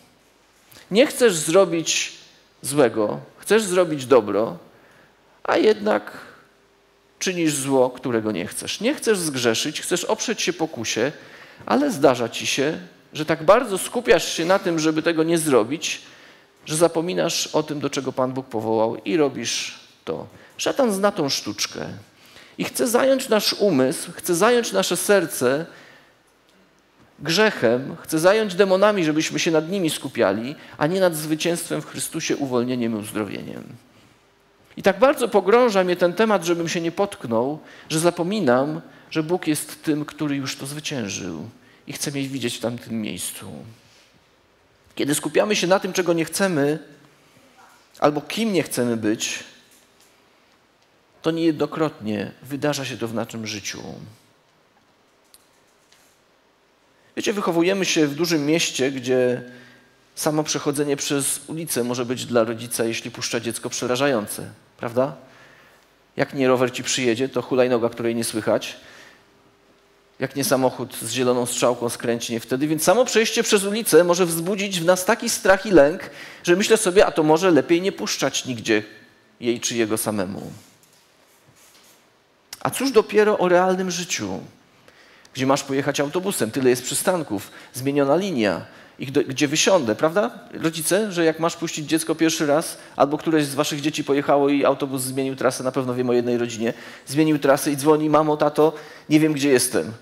[0.91, 2.13] Nie chcesz zrobić
[2.63, 4.59] złego, chcesz zrobić dobro,
[5.45, 6.13] a jednak
[7.19, 8.81] czynisz zło, którego nie chcesz.
[8.81, 11.13] Nie chcesz zgrzeszyć, chcesz oprzeć się pokusie,
[11.67, 12.79] ale zdarza ci się,
[13.13, 16.03] że tak bardzo skupiasz się na tym, żeby tego nie zrobić,
[16.67, 20.27] że zapominasz o tym, do czego Pan Bóg powołał i robisz to.
[20.57, 21.87] Szatan zna tą sztuczkę
[22.59, 25.67] i chce zająć nasz umysł, chce zająć nasze serce
[27.19, 32.37] grzechem, chce zająć demonami, żebyśmy się nad nimi skupiali, a nie nad zwycięstwem w Chrystusie,
[32.37, 33.65] uwolnieniem i uzdrowieniem.
[34.77, 39.47] I tak bardzo pogrąża mnie ten temat, żebym się nie potknął, że zapominam, że Bóg
[39.47, 41.49] jest tym, który już to zwyciężył
[41.87, 43.47] i chce mnie widzieć w tamtym miejscu.
[44.95, 46.79] Kiedy skupiamy się na tym, czego nie chcemy,
[47.99, 49.45] albo kim nie chcemy być,
[51.23, 53.83] to niejednokrotnie wydarza się to w naszym życiu.
[57.17, 59.43] Wiecie, wychowujemy się w dużym mieście, gdzie
[60.15, 65.17] samo przechodzenie przez ulicę może być dla rodzica, jeśli puszcza dziecko, przerażające, prawda?
[66.17, 68.77] Jak nie rower ci przyjedzie, to hulajnoga, której nie słychać.
[70.23, 72.67] Jak nie samochód z zieloną strzałką skręci nie wtedy.
[72.67, 76.11] Więc samo przejście przez ulicę może wzbudzić w nas taki strach i lęk,
[76.43, 78.83] że myślę sobie, a to może lepiej nie puszczać nigdzie
[79.41, 80.53] jej czy jego samemu.
[82.61, 84.41] A cóż dopiero o realnym życiu?
[85.35, 88.67] gdzie masz pojechać autobusem, tyle jest przystanków, zmieniona linia,
[88.99, 90.31] i gdzie wysiądę, prawda?
[90.55, 94.65] Rodzice, że jak masz puścić dziecko pierwszy raz, albo któreś z waszych dzieci pojechało i
[94.65, 96.75] autobus zmienił trasę, na pewno wiem o jednej rodzinie,
[97.07, 98.73] zmienił trasę i dzwoni, mamo, tato,
[99.09, 99.93] nie wiem gdzie jestem.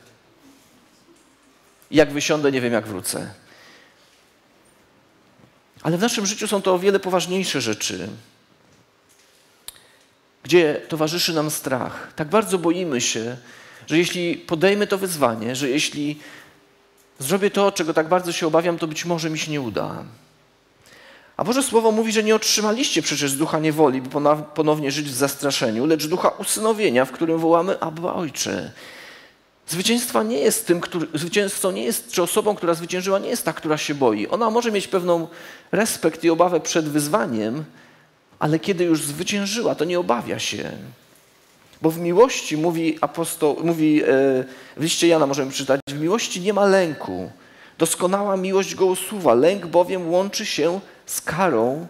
[1.90, 3.34] Jak wysiądę, nie wiem jak wrócę.
[5.82, 8.08] Ale w naszym życiu są to o wiele poważniejsze rzeczy,
[10.42, 12.12] gdzie towarzyszy nam strach.
[12.16, 13.36] Tak bardzo boimy się,
[13.86, 16.20] że jeśli podejmę to wyzwanie, że jeśli
[17.18, 20.04] zrobię to, czego tak bardzo się obawiam, to być może mi się nie uda.
[21.36, 24.08] A Boże Słowo mówi, że nie otrzymaliście przecież ducha niewoli, by
[24.54, 28.72] ponownie żyć w zastraszeniu, lecz ducha usynowienia, w którym wołamy Abba Ojcze.
[29.70, 33.52] Zwycięstwa nie jest tym, który, zwycięzcą nie jest, czy osobą, która zwyciężyła, nie jest ta,
[33.52, 34.28] która się boi.
[34.28, 35.28] Ona może mieć pewną
[35.72, 37.64] respekt i obawę przed wyzwaniem,
[38.38, 40.72] ale kiedy już zwyciężyła, to nie obawia się.
[41.82, 44.06] Bo w miłości, mówi apostoł, mówi e,
[44.76, 47.30] w liście Jana możemy czytać, w miłości nie ma lęku.
[47.78, 49.34] Doskonała miłość go usuwa.
[49.34, 51.86] Lęk bowiem łączy się z karą.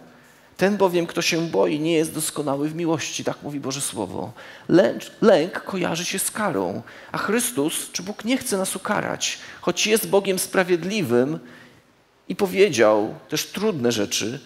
[0.61, 4.31] Ten bowiem, kto się boi, nie jest doskonały w miłości, tak mówi Boże Słowo.
[4.69, 9.87] Lęk, lęk kojarzy się z karą, a Chrystus, czy Bóg nie chce nas ukarać, choć
[9.87, 11.39] jest Bogiem sprawiedliwym
[12.29, 14.39] i powiedział też trudne rzeczy,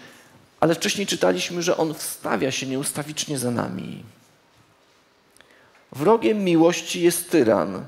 [0.59, 4.03] ale wcześniej czytaliśmy, że On wstawia się nieustawicznie za nami.
[5.91, 7.85] Wrogiem miłości jest tyran,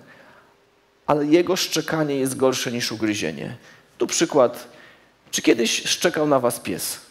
[1.06, 3.58] ale jego szczekanie jest gorsze niż ugryzienie.
[3.98, 4.68] Tu przykład.
[5.32, 7.07] Czy kiedyś szczekał na was pies?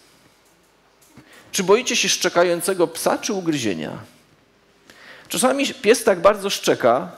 [1.53, 3.91] Czy boicie się szczekającego psa czy ugryzienia?
[5.29, 7.13] Czasami pies tak bardzo szczeka,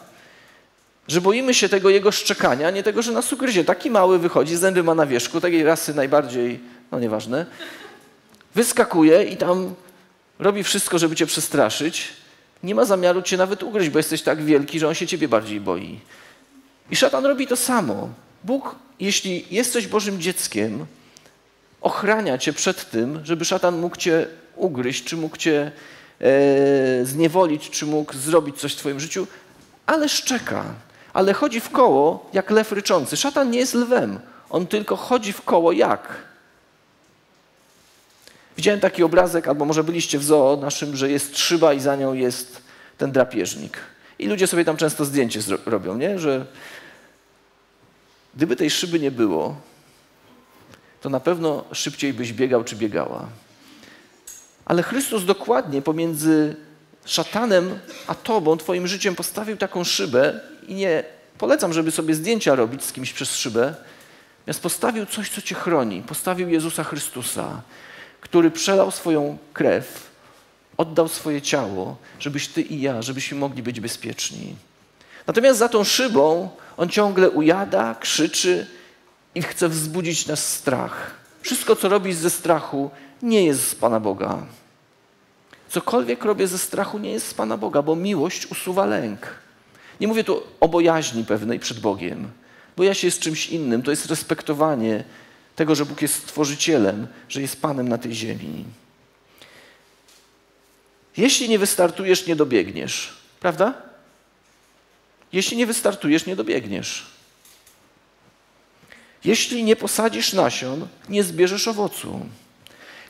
[1.08, 3.64] że boimy się tego jego szczekania, nie tego, że nas ugryzie.
[3.64, 6.60] Taki mały wychodzi, zęby ma na wierzchu, takiej rasy najbardziej,
[6.92, 7.46] no nieważne.
[8.54, 9.74] Wyskakuje i tam
[10.38, 12.08] robi wszystko, żeby cię przestraszyć
[12.62, 15.60] nie ma zamiaru cię nawet ugryźć, bo jesteś tak wielki, że on się ciebie bardziej
[15.60, 16.00] boi.
[16.90, 18.08] I szatan robi to samo.
[18.44, 20.86] Bóg, jeśli jesteś Bożym dzieckiem,
[21.80, 25.72] ochrania cię przed tym, żeby szatan mógł cię ugryźć, czy mógł cię
[26.20, 29.26] e, zniewolić, czy mógł zrobić coś w twoim życiu,
[29.86, 30.64] ale szczeka.
[31.12, 33.16] Ale chodzi w koło jak lew ryczący.
[33.16, 34.20] Szatan nie jest lwem.
[34.50, 36.14] On tylko chodzi w koło jak?
[38.56, 42.12] Widziałem taki obrazek, albo może byliście w zoo naszym, że jest szyba i za nią
[42.12, 42.62] jest
[42.98, 43.78] ten drapieżnik.
[44.18, 46.18] I ludzie sobie tam często zdjęcie robią, nie?
[46.18, 46.46] że
[48.34, 49.56] gdyby tej szyby nie było,
[51.00, 53.28] to na pewno szybciej byś biegał czy biegała.
[54.64, 56.56] Ale Chrystus dokładnie pomiędzy
[57.04, 61.04] szatanem a tobą, twoim życiem postawił taką szybę i nie
[61.38, 63.74] polecam, żeby sobie zdjęcia robić z kimś przez szybę,
[64.38, 66.02] natomiast postawił coś, co cię chroni.
[66.02, 67.62] Postawił Jezusa Chrystusa,
[68.20, 70.10] który przelał swoją krew,
[70.76, 74.56] oddał swoje ciało, żebyś ty i ja, żebyśmy mogli być bezpieczni.
[75.26, 78.66] Natomiast za tą szybą on ciągle ujada, krzyczy
[79.38, 81.14] i chce wzbudzić nas strach.
[81.42, 82.90] Wszystko, co robisz ze strachu,
[83.22, 84.46] nie jest z Pana Boga.
[85.68, 89.34] Cokolwiek robię ze strachu, nie jest z Pana Boga, bo miłość usuwa lęk.
[90.00, 92.30] Nie mówię tu o bojaźni pewnej przed Bogiem.
[92.76, 93.82] Boja się jest czymś innym.
[93.82, 95.04] To jest respektowanie
[95.56, 98.64] tego, że Bóg jest stworzycielem, że jest Panem na tej ziemi.
[101.16, 103.12] Jeśli nie wystartujesz, nie dobiegniesz.
[103.40, 103.74] Prawda?
[105.32, 107.17] Jeśli nie wystartujesz, nie dobiegniesz.
[109.24, 112.20] Jeśli nie posadzisz nasion, nie zbierzesz owocu.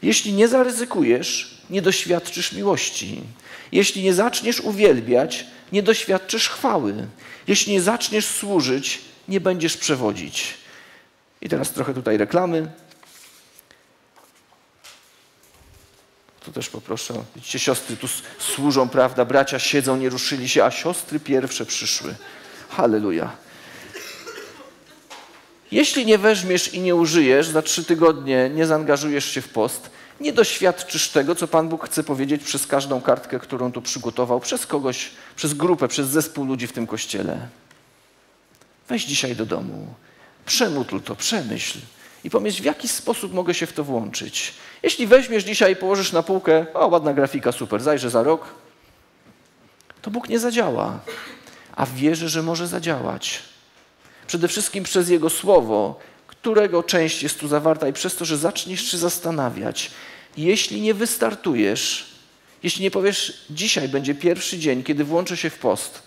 [0.03, 3.21] Jeśli nie zaryzykujesz, nie doświadczysz miłości.
[3.73, 7.07] Jeśli nie zaczniesz uwielbiać, nie doświadczysz chwały.
[7.47, 10.55] Jeśli nie zaczniesz służyć, nie będziesz przewodzić.
[11.40, 12.71] I teraz trochę tutaj reklamy.
[16.44, 17.14] Tu też poproszę.
[17.37, 19.25] Widzicie, siostry tu służą, prawda?
[19.25, 22.14] Bracia siedzą, nie ruszyli się, a siostry pierwsze przyszły.
[22.68, 23.37] Halleluja.
[25.72, 30.33] Jeśli nie weźmiesz i nie użyjesz, za trzy tygodnie nie zaangażujesz się w post, nie
[30.33, 35.11] doświadczysz tego, co Pan Bóg chce powiedzieć przez każdą kartkę, którą tu przygotował, przez kogoś,
[35.37, 37.48] przez grupę, przez zespół ludzi w tym kościele.
[38.88, 39.87] Weź dzisiaj do domu,
[40.46, 41.78] przemódl to, przemyśl
[42.24, 44.54] i pomyśl, w jaki sposób mogę się w to włączyć.
[44.83, 48.46] Jeśli weźmiesz dzisiaj i położysz na półkę, o ładna grafika, super, zajrzę za rok,
[50.02, 51.00] to Bóg nie zadziała,
[51.76, 53.42] a wierzę, że może zadziałać.
[54.28, 58.90] Przede wszystkim przez Jego Słowo, którego część jest tu zawarta i przez to, że zaczniesz
[58.90, 59.90] się zastanawiać.
[60.36, 62.06] Jeśli nie wystartujesz,
[62.62, 66.02] jeśli nie powiesz, dzisiaj będzie pierwszy dzień, kiedy włączę się w post,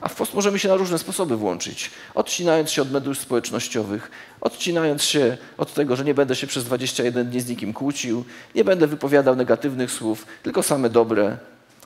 [0.00, 1.90] a w post możemy się na różne sposoby włączyć.
[2.14, 7.30] Odcinając się od mediów społecznościowych, odcinając się od tego, że nie będę się przez 21
[7.30, 11.38] dni z nikim kłócił, nie będę wypowiadał negatywnych słów, tylko same dobre,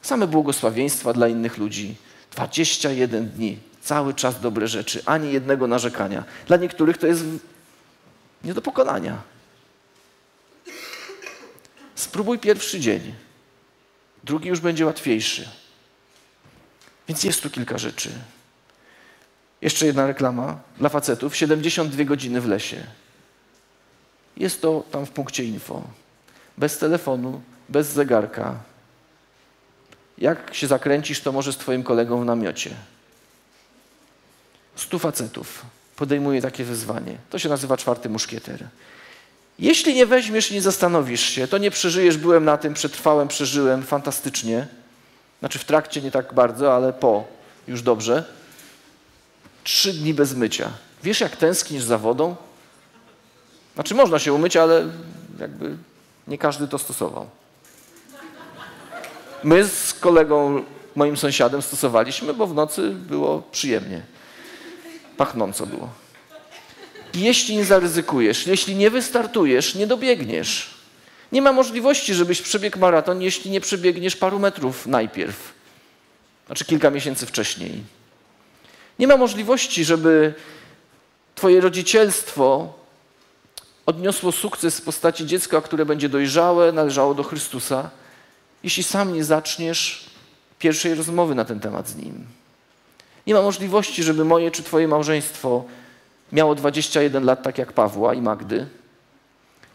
[0.02, 1.94] same błogosławieństwa dla innych ludzi.
[2.36, 6.24] 21 dni, cały czas dobre rzeczy, ani jednego narzekania.
[6.46, 7.24] Dla niektórych to jest
[8.44, 9.22] nie do pokonania.
[11.94, 13.14] Spróbuj pierwszy dzień,
[14.24, 15.48] drugi już będzie łatwiejszy.
[17.08, 18.10] Więc jest tu kilka rzeczy.
[19.60, 22.86] Jeszcze jedna reklama dla facetów: 72 godziny w lesie.
[24.36, 25.82] Jest to tam w punkcie info.
[26.58, 28.54] Bez telefonu, bez zegarka.
[30.18, 32.70] Jak się zakręcisz, to może z Twoim kolegą w namiocie.
[34.76, 35.62] Stu facetów
[35.96, 37.16] podejmuje takie wyzwanie.
[37.30, 38.66] To się nazywa czwarty muszkieter.
[39.58, 42.16] Jeśli nie weźmiesz i nie zastanowisz się, to nie przeżyjesz.
[42.16, 44.66] Byłem na tym, przetrwałem, przeżyłem fantastycznie.
[45.38, 47.24] Znaczy w trakcie nie tak bardzo, ale po
[47.68, 48.24] już dobrze.
[49.64, 50.70] Trzy dni bez mycia.
[51.02, 52.36] Wiesz, jak tęsknisz za wodą?
[53.74, 54.88] Znaczy można się umyć, ale
[55.40, 55.76] jakby
[56.28, 57.26] nie każdy to stosował.
[59.44, 64.02] My z kolegą, moim sąsiadem stosowaliśmy, bo w nocy było przyjemnie.
[65.16, 65.88] Pachnąco było.
[67.14, 70.74] Jeśli nie zaryzykujesz, jeśli nie wystartujesz, nie dobiegniesz.
[71.32, 75.52] Nie ma możliwości, żebyś przebiegł maraton, jeśli nie przebiegniesz paru metrów najpierw,
[76.46, 77.82] znaczy kilka miesięcy wcześniej.
[78.98, 80.34] Nie ma możliwości, żeby
[81.34, 82.74] Twoje rodzicielstwo
[83.86, 87.90] odniosło sukces w postaci dziecka, które będzie dojrzałe, należało do Chrystusa,
[88.62, 90.10] jeśli sam nie zaczniesz
[90.58, 92.26] pierwszej rozmowy na ten temat z Nim.
[93.26, 95.64] Nie ma możliwości, żeby moje czy Twoje małżeństwo
[96.32, 98.66] miało 21 lat, tak jak Pawła i Magdy,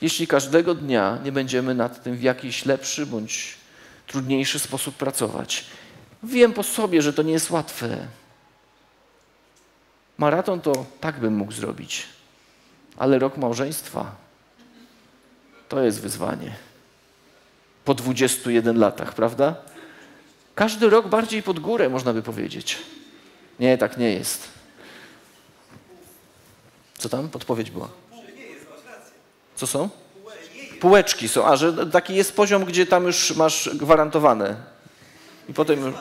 [0.01, 3.57] jeśli każdego dnia nie będziemy nad tym w jakiś lepszy bądź
[4.07, 5.65] trudniejszy sposób pracować.
[6.23, 8.07] Wiem po sobie, że to nie jest łatwe.
[10.17, 12.03] Maraton to tak bym mógł zrobić,
[12.97, 14.15] ale rok małżeństwa
[15.69, 16.55] to jest wyzwanie.
[17.85, 19.55] Po 21 latach, prawda?
[20.55, 22.77] Każdy rok bardziej pod górę, można by powiedzieć.
[23.61, 24.47] Nie, tak nie jest.
[26.97, 27.29] Co tam?
[27.29, 27.89] Podpowiedź była.
[29.55, 29.89] Co są?
[30.79, 31.45] Półeczki są.
[31.45, 34.55] A, że taki jest poziom, gdzie tam już masz gwarantowane.
[35.49, 35.93] I potem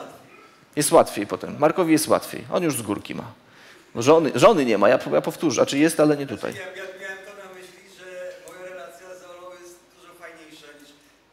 [0.75, 1.55] jest łatwiej potem.
[1.59, 2.43] Markowi jest łatwiej.
[2.51, 3.23] On już z górki ma.
[3.95, 5.61] Żony, żony nie ma, ja, ja powtórzę.
[5.61, 6.53] A czy jest, ale nie tutaj.
[6.53, 6.67] Ja, ja
[7.01, 8.05] miałem to na myśli, że
[8.47, 10.89] moja relacja z Olą jest dużo fajniejsza niż,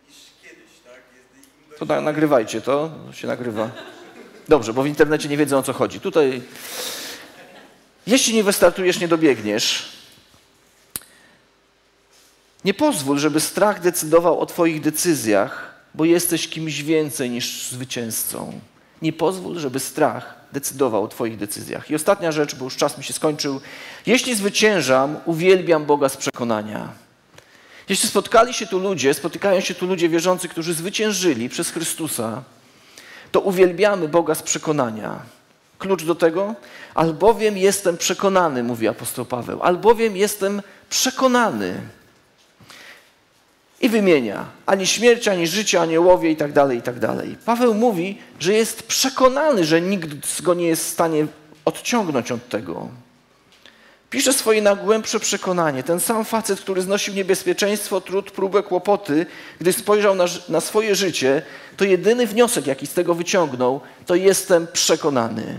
[0.08, 1.02] niż kiedyś, tak?
[1.14, 3.70] Jest, im To na, nagrywajcie to, się nagrywa.
[4.48, 6.00] Dobrze, bo w internecie nie wiedzą o co chodzi.
[6.00, 6.42] Tutaj,
[8.06, 9.88] jeśli nie wystartujesz, nie dobiegniesz.
[12.64, 18.60] Nie pozwól, żeby strach decydował o Twoich decyzjach, bo jesteś kimś więcej niż zwycięzcą.
[19.02, 21.90] Nie pozwól, żeby strach decydował o Twoich decyzjach.
[21.90, 23.60] I ostatnia rzecz, bo już czas mi się skończył.
[24.06, 26.88] Jeśli zwyciężam, uwielbiam Boga z przekonania.
[27.88, 32.42] Jeśli spotkali się tu ludzie, spotykają się tu ludzie wierzący, którzy zwyciężyli przez Chrystusa,
[33.32, 35.18] to uwielbiamy Boga z przekonania.
[35.78, 36.54] Klucz do tego?
[36.94, 41.80] Albowiem jestem przekonany, mówi apostoł Paweł, albowiem jestem przekonany.
[43.80, 47.36] I wymienia ani śmierć, ani życie, aniołowie i tak dalej, i tak dalej.
[47.44, 51.26] Paweł mówi, że jest przekonany, że nikt go nie jest w stanie
[51.64, 52.88] odciągnąć od tego.
[54.10, 55.82] Pisze swoje najgłębsze przekonanie.
[55.82, 59.26] Ten sam facet, który znosił niebezpieczeństwo, trud, próbę, kłopoty,
[59.60, 61.42] gdy spojrzał na, na, swoje życie,
[61.76, 65.58] to jedyny wniosek, jaki z tego wyciągnął, to jestem przekonany.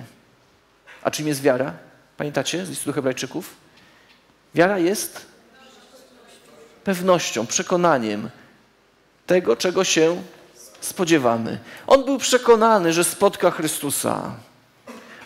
[1.04, 1.74] A czym jest wiara?
[2.18, 3.56] Pamiętacie z listu Hebrajczyków?
[4.56, 5.26] Wiara jest
[6.84, 8.30] pewnością, przekonaniem
[9.28, 10.22] tego, czego się
[10.82, 11.60] spodziewamy.
[11.88, 14.36] On był przekonany, że spotka Chrystusa.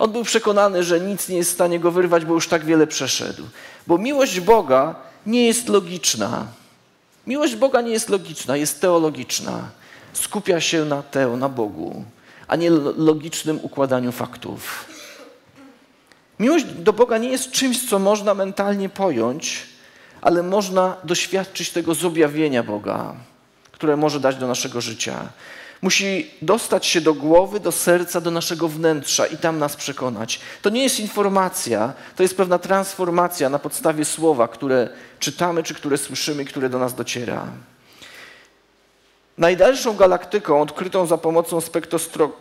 [0.03, 2.87] On był przekonany, że nic nie jest w stanie go wyrwać, bo już tak wiele
[2.87, 3.43] przeszedł.
[3.87, 4.95] Bo miłość Boga
[5.25, 6.47] nie jest logiczna.
[7.27, 9.69] Miłość Boga nie jest logiczna, jest teologiczna.
[10.13, 12.03] Skupia się na teo, na Bogu,
[12.47, 14.85] a nie logicznym układaniu faktów.
[16.39, 19.63] Miłość do Boga nie jest czymś, co można mentalnie pojąć,
[20.21, 23.15] ale można doświadczyć tego z objawienia Boga,
[23.71, 25.27] które może dać do naszego życia.
[25.83, 30.39] Musi dostać się do głowy, do serca, do naszego wnętrza i tam nas przekonać.
[30.61, 35.97] To nie jest informacja, to jest pewna transformacja na podstawie słowa, które czytamy, czy które
[35.97, 37.47] słyszymy, które do nas dociera.
[39.37, 41.61] Najdalszą galaktyką odkrytą za pomocą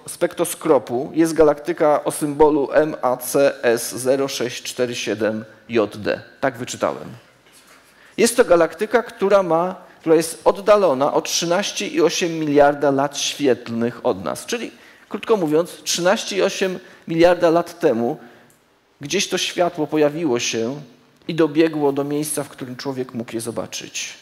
[0.07, 6.21] spektroskropu jest galaktyka o symbolu MACS 0647JD.
[6.41, 7.09] Tak wyczytałem.
[8.17, 14.47] Jest to galaktyka, która ma która jest oddalona o 13,8 miliarda lat świetlnych od nas.
[14.47, 14.71] Czyli,
[15.09, 16.79] krótko mówiąc, 13,8
[17.09, 18.17] miliarda lat temu
[19.01, 20.81] gdzieś to światło pojawiło się
[21.29, 24.15] i dobiegło do miejsca, w którym człowiek mógł je zobaczyć.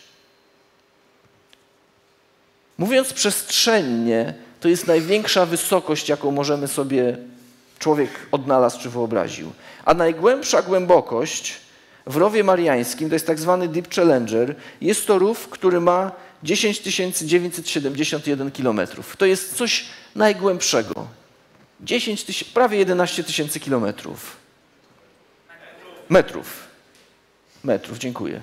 [2.78, 7.16] Mówiąc przestrzennie, to jest największa wysokość, jaką możemy sobie
[7.78, 9.52] człowiek odnalazł czy wyobraził.
[9.84, 11.54] A najgłębsza głębokość
[12.06, 16.80] w rowie mariańskim, to jest tak zwany Deep Challenger, jest to rów, który ma 10
[16.80, 18.80] 971 km.
[19.18, 19.84] To jest coś
[20.14, 21.06] najgłębszego.
[21.80, 24.36] 10 tyś, prawie 11 tysięcy kilometrów.
[26.08, 26.68] Metrów.
[27.64, 28.40] Metrów, dziękuję.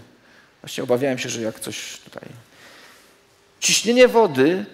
[0.62, 2.24] Właśnie obawiałem się, że jak coś tutaj.
[3.60, 4.66] Ciśnienie wody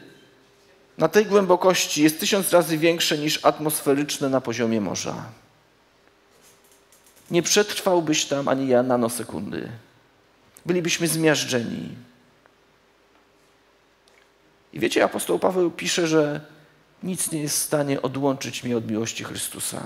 [0.98, 5.24] na tej głębokości jest tysiąc razy większe niż atmosferyczne na poziomie morza
[7.34, 9.70] nie przetrwałbyś tam ani ja nanosekundy.
[10.66, 11.90] Bylibyśmy zmiażdżeni.
[14.74, 16.42] I wiecie, apostoł Paweł pisze, że
[17.04, 19.82] nic nie jest w stanie odłączyć mnie od miłości Chrystusa.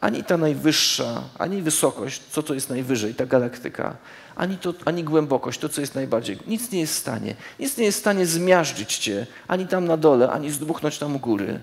[0.00, 3.96] Ani ta najwyższa, ani wysokość, co to jest najwyżej, ta galaktyka,
[4.36, 6.38] ani, to, ani głębokość, to co jest najbardziej.
[6.46, 7.34] Nic nie jest w stanie.
[7.60, 11.18] Nic nie jest w stanie zmiażdżyć cię, ani tam na dole, ani zdmuchnąć tam u
[11.18, 11.60] góry.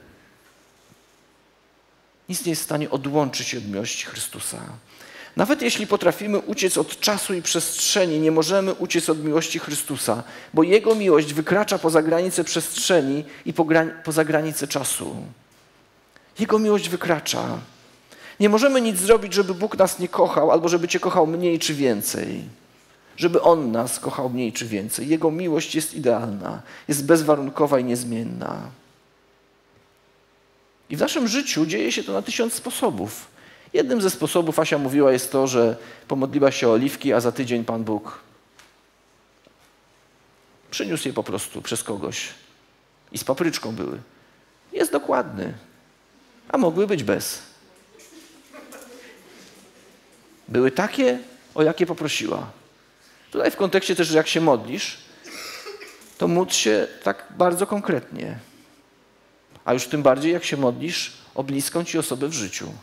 [2.29, 4.57] Nic nie jest w stanie odłączyć miłości Chrystusa.
[5.35, 10.23] Nawet jeśli potrafimy uciec od czasu i przestrzeni, nie możemy uciec od miłości Chrystusa,
[10.53, 13.53] bo Jego miłość wykracza poza granice przestrzeni i
[14.03, 15.15] poza granice czasu.
[16.39, 17.57] Jego miłość wykracza.
[18.39, 21.73] Nie możemy nic zrobić, żeby Bóg nas nie kochał, albo żeby Cię kochał mniej czy
[21.73, 22.43] więcej.
[23.17, 25.07] Żeby On nas kochał mniej czy więcej.
[25.07, 28.61] Jego miłość jest idealna, jest bezwarunkowa i niezmienna.
[30.89, 33.27] I w naszym życiu dzieje się to na tysiąc sposobów.
[33.73, 35.77] Jednym ze sposobów, Asia mówiła, jest to, że
[36.07, 38.19] pomodliła się o oliwki, a za tydzień Pan Bóg
[40.71, 42.29] przyniósł je po prostu przez kogoś.
[43.11, 43.97] I z papryczką były.
[44.73, 45.53] Jest dokładny.
[46.49, 47.41] A mogły być bez.
[50.47, 51.19] Były takie,
[51.55, 52.51] o jakie poprosiła.
[53.31, 54.97] Tutaj w kontekście też, że jak się modlisz,
[56.17, 58.39] to módl się tak bardzo konkretnie
[59.65, 62.73] a już tym bardziej jak się modlisz o bliską ci osobę w życiu.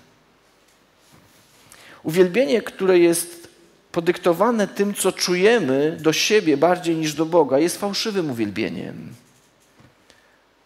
[2.02, 3.48] Uwielbienie, które jest
[3.92, 9.14] podyktowane tym, co czujemy do siebie bardziej niż do Boga, jest fałszywym uwielbieniem.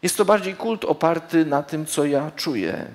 [0.03, 2.87] Jest to bardziej kult oparty na tym, co ja czuję.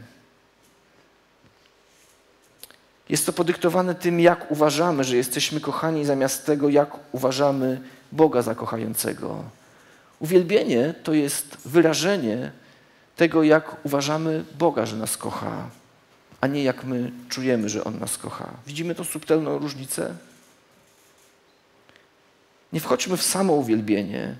[3.10, 8.56] Jest to podyktowane tym, jak uważamy, że jesteśmy kochani, zamiast tego, jak uważamy Boga za
[8.56, 9.44] kochającego.
[10.20, 12.52] Uwielbienie to jest wyrażenie
[13.16, 15.70] tego, jak uważamy Boga, że nas kocha,
[16.42, 18.50] a nie jak my czujemy, że On nas kocha.
[18.68, 20.16] Widzimy tą subtelną różnicę?
[22.74, 24.36] Nie wchodźmy w samo uwielbienie,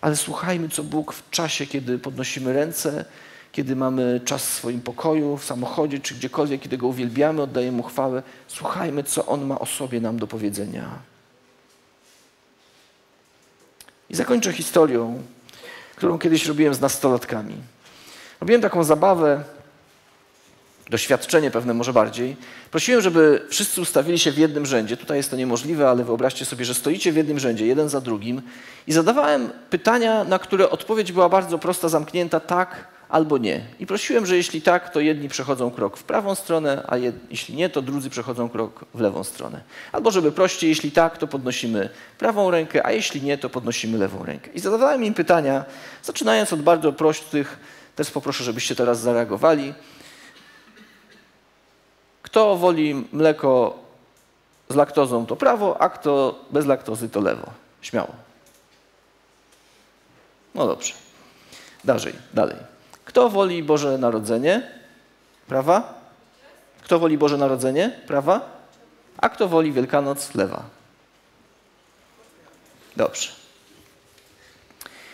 [0.00, 3.04] ale słuchajmy, co Bóg w czasie, kiedy podnosimy ręce,
[3.52, 7.82] kiedy mamy czas w swoim pokoju, w samochodzie czy gdziekolwiek, kiedy Go uwielbiamy, oddajemy Mu
[7.82, 10.98] chwałę, słuchajmy, co On ma o sobie nam do powiedzenia.
[14.10, 15.22] I zakończę historią,
[16.00, 17.54] którą kiedyś robiłem z nastolatkami.
[18.40, 19.44] Robiłem taką zabawę,
[20.90, 22.36] doświadczenie pewne może bardziej.
[22.70, 24.96] Prosiłem, żeby wszyscy ustawili się w jednym rzędzie.
[24.96, 28.42] Tutaj jest to niemożliwe, ale wyobraźcie sobie, że stoicie w jednym rzędzie, jeden za drugim
[28.86, 33.66] i zadawałem pytania, na które odpowiedź była bardzo prosta, zamknięta tak albo nie.
[33.78, 36.96] I prosiłem, że jeśli tak, to jedni przechodzą krok w prawą stronę, a
[37.30, 39.60] jeśli nie, to drudzy przechodzą krok w lewą stronę.
[39.92, 41.88] Albo żeby prościej, jeśli tak, to podnosimy
[42.18, 44.50] prawą rękę, a jeśli nie, to podnosimy lewą rękę.
[44.54, 45.64] I zadawałem im pytania,
[46.02, 47.58] zaczynając od bardzo prostych,
[47.96, 49.74] też poproszę, żebyście teraz zareagowali.
[52.22, 53.78] Kto woli mleko
[54.68, 57.46] z laktozą, to prawo, a kto bez laktozy, to lewo.
[57.82, 58.10] Śmiało.
[60.54, 60.92] No dobrze.
[61.84, 62.56] Dalej, dalej.
[63.10, 64.62] Kto woli Boże Narodzenie?
[65.46, 65.94] Prawa?
[66.82, 67.90] Kto woli Boże Narodzenie?
[68.06, 68.62] Prawa?
[69.18, 70.34] A kto woli Wielkanoc?
[70.34, 70.62] Lewa.
[72.96, 73.28] Dobrze.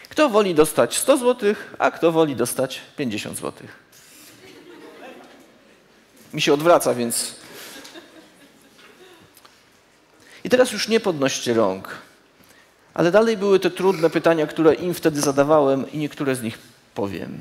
[0.09, 3.53] Kto woli dostać 100 zł, a kto woli dostać 50 zł?
[6.35, 7.35] Mi się odwraca, więc.
[10.45, 11.89] I teraz już nie podnoście rąk.
[12.95, 16.59] Ale dalej były te trudne pytania, które im wtedy zadawałem, i niektóre z nich
[16.95, 17.39] powiem.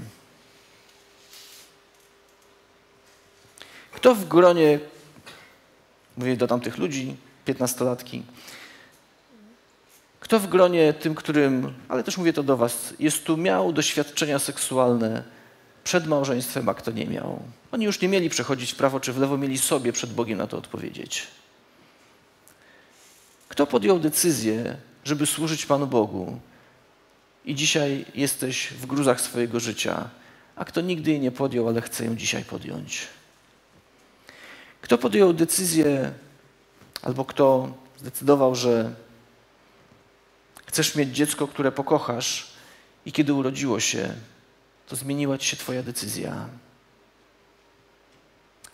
[4.06, 4.80] Kto w gronie,
[6.18, 8.24] mówię do tamtych ludzi, piętnastolatki,
[10.20, 14.40] kto w gronie tym, którym, ale też mówię to do Was, jest tu miał doświadczenia
[14.40, 15.24] seksualne
[15.84, 17.40] przed małżeństwem, a kto nie miał?
[17.72, 20.48] Oni już nie mieli przechodzić w prawo czy w lewo, mieli sobie przed Bogiem na
[20.48, 21.28] to odpowiedzieć.
[23.50, 26.40] Kto podjął decyzję, żeby służyć Panu Bogu
[27.46, 30.10] i dzisiaj jesteś w gruzach swojego życia,
[30.56, 33.08] a kto nigdy jej nie podjął, ale chce ją dzisiaj podjąć?
[34.86, 36.14] Kto podjął decyzję,
[37.02, 38.96] albo kto zdecydował, że
[40.66, 42.48] chcesz mieć dziecko, które pokochasz,
[43.06, 44.14] i kiedy urodziło się,
[44.88, 46.50] to zmieniła ci się Twoja decyzja.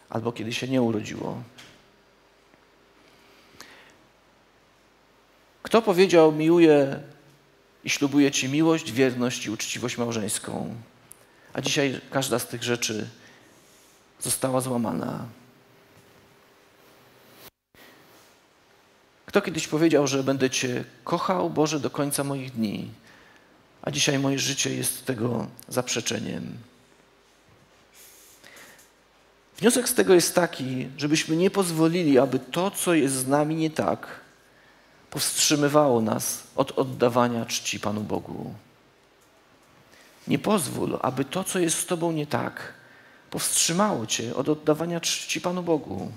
[0.09, 1.43] Albo kiedy się nie urodziło.
[5.63, 6.99] Kto powiedział, miłuję
[7.83, 10.75] i ślubuję Ci miłość, wierność i uczciwość małżeńską,
[11.53, 13.07] a dzisiaj każda z tych rzeczy
[14.19, 15.40] została złamana.
[19.31, 22.91] Kto kiedyś powiedział, że będę Cię kochał, Boże, do końca moich dni,
[23.81, 26.57] a dzisiaj moje życie jest tego zaprzeczeniem.
[29.57, 33.69] Wniosek z tego jest taki, żebyśmy nie pozwolili, aby to, co jest z nami nie
[33.69, 34.07] tak,
[35.09, 38.53] powstrzymywało nas od oddawania czci Panu Bogu.
[40.27, 42.73] Nie pozwól, aby to, co jest z Tobą nie tak,
[43.29, 46.11] powstrzymało Cię od oddawania czci Panu Bogu.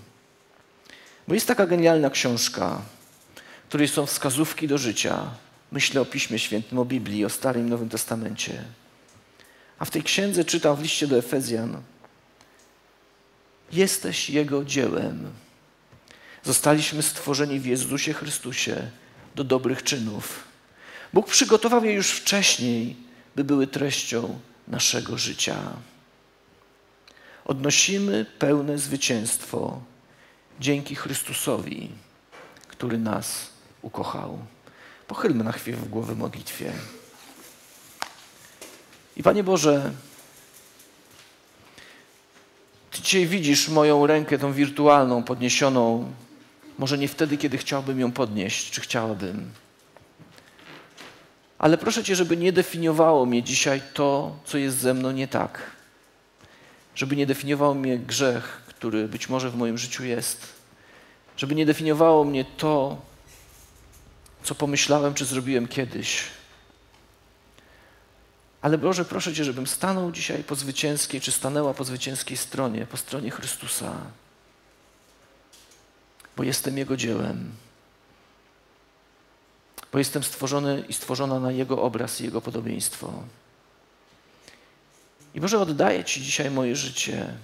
[1.28, 2.82] Bo jest taka genialna książka,
[3.64, 5.30] w której są wskazówki do życia.
[5.72, 8.64] Myślę o Piśmie Świętym, o Biblii, o Starym i Nowym Testamencie.
[9.78, 11.82] A w tej księdze czytam w liście do Efezjan:
[13.72, 15.32] Jesteś Jego dziełem.
[16.42, 18.90] Zostaliśmy stworzeni w Jezusie Chrystusie
[19.34, 20.44] do dobrych czynów.
[21.12, 22.96] Bóg przygotował je już wcześniej,
[23.36, 25.56] by były treścią naszego życia.
[27.44, 29.80] Odnosimy pełne zwycięstwo
[30.60, 31.90] dzięki Chrystusowi,
[32.68, 33.53] który nas
[33.84, 34.38] ukochał.
[35.08, 36.72] Pochylmy na chwilę w głowę modlitwie.
[39.16, 39.92] I Panie Boże,
[42.90, 46.12] Ty dzisiaj widzisz moją rękę, tą wirtualną, podniesioną.
[46.78, 49.50] Może nie wtedy, kiedy chciałbym ją podnieść, czy chciałabym.
[51.58, 55.70] Ale proszę Cię, żeby nie definiowało mnie dzisiaj to, co jest ze mną nie tak.
[56.94, 60.46] Żeby nie definiował mnie grzech, który być może w moim życiu jest.
[61.36, 63.02] Żeby nie definiowało mnie to,
[64.44, 66.22] co pomyślałem, czy zrobiłem kiedyś.
[68.62, 72.96] Ale Boże, proszę Cię, żebym stanął dzisiaj po zwycięskiej, czy stanęła po zwycięskiej stronie, po
[72.96, 73.92] stronie Chrystusa.
[76.36, 77.52] bo jestem Jego dziełem.
[79.92, 83.12] Bo jestem stworzony i stworzona na Jego obraz i Jego podobieństwo.
[85.34, 87.34] I Boże, oddaję Ci dzisiaj moje życie,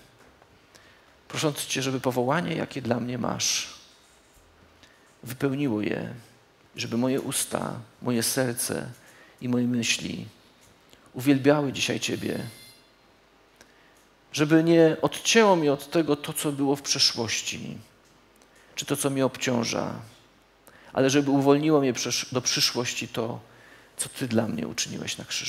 [1.28, 3.74] prosząc Cię, żeby powołanie, jakie dla mnie masz,
[5.22, 6.14] wypełniło je,
[6.76, 8.90] żeby moje usta, moje serce
[9.40, 10.26] i moje myśli
[11.12, 12.46] uwielbiały dzisiaj Ciebie,
[14.32, 17.78] żeby nie odcięło mnie od tego to, co było w przeszłości,
[18.74, 19.94] czy to, co mnie obciąża,
[20.92, 21.92] ale żeby uwolniło mnie
[22.32, 23.40] do przyszłości to,
[23.96, 25.48] co Ty dla mnie uczyniłeś na krzyżu.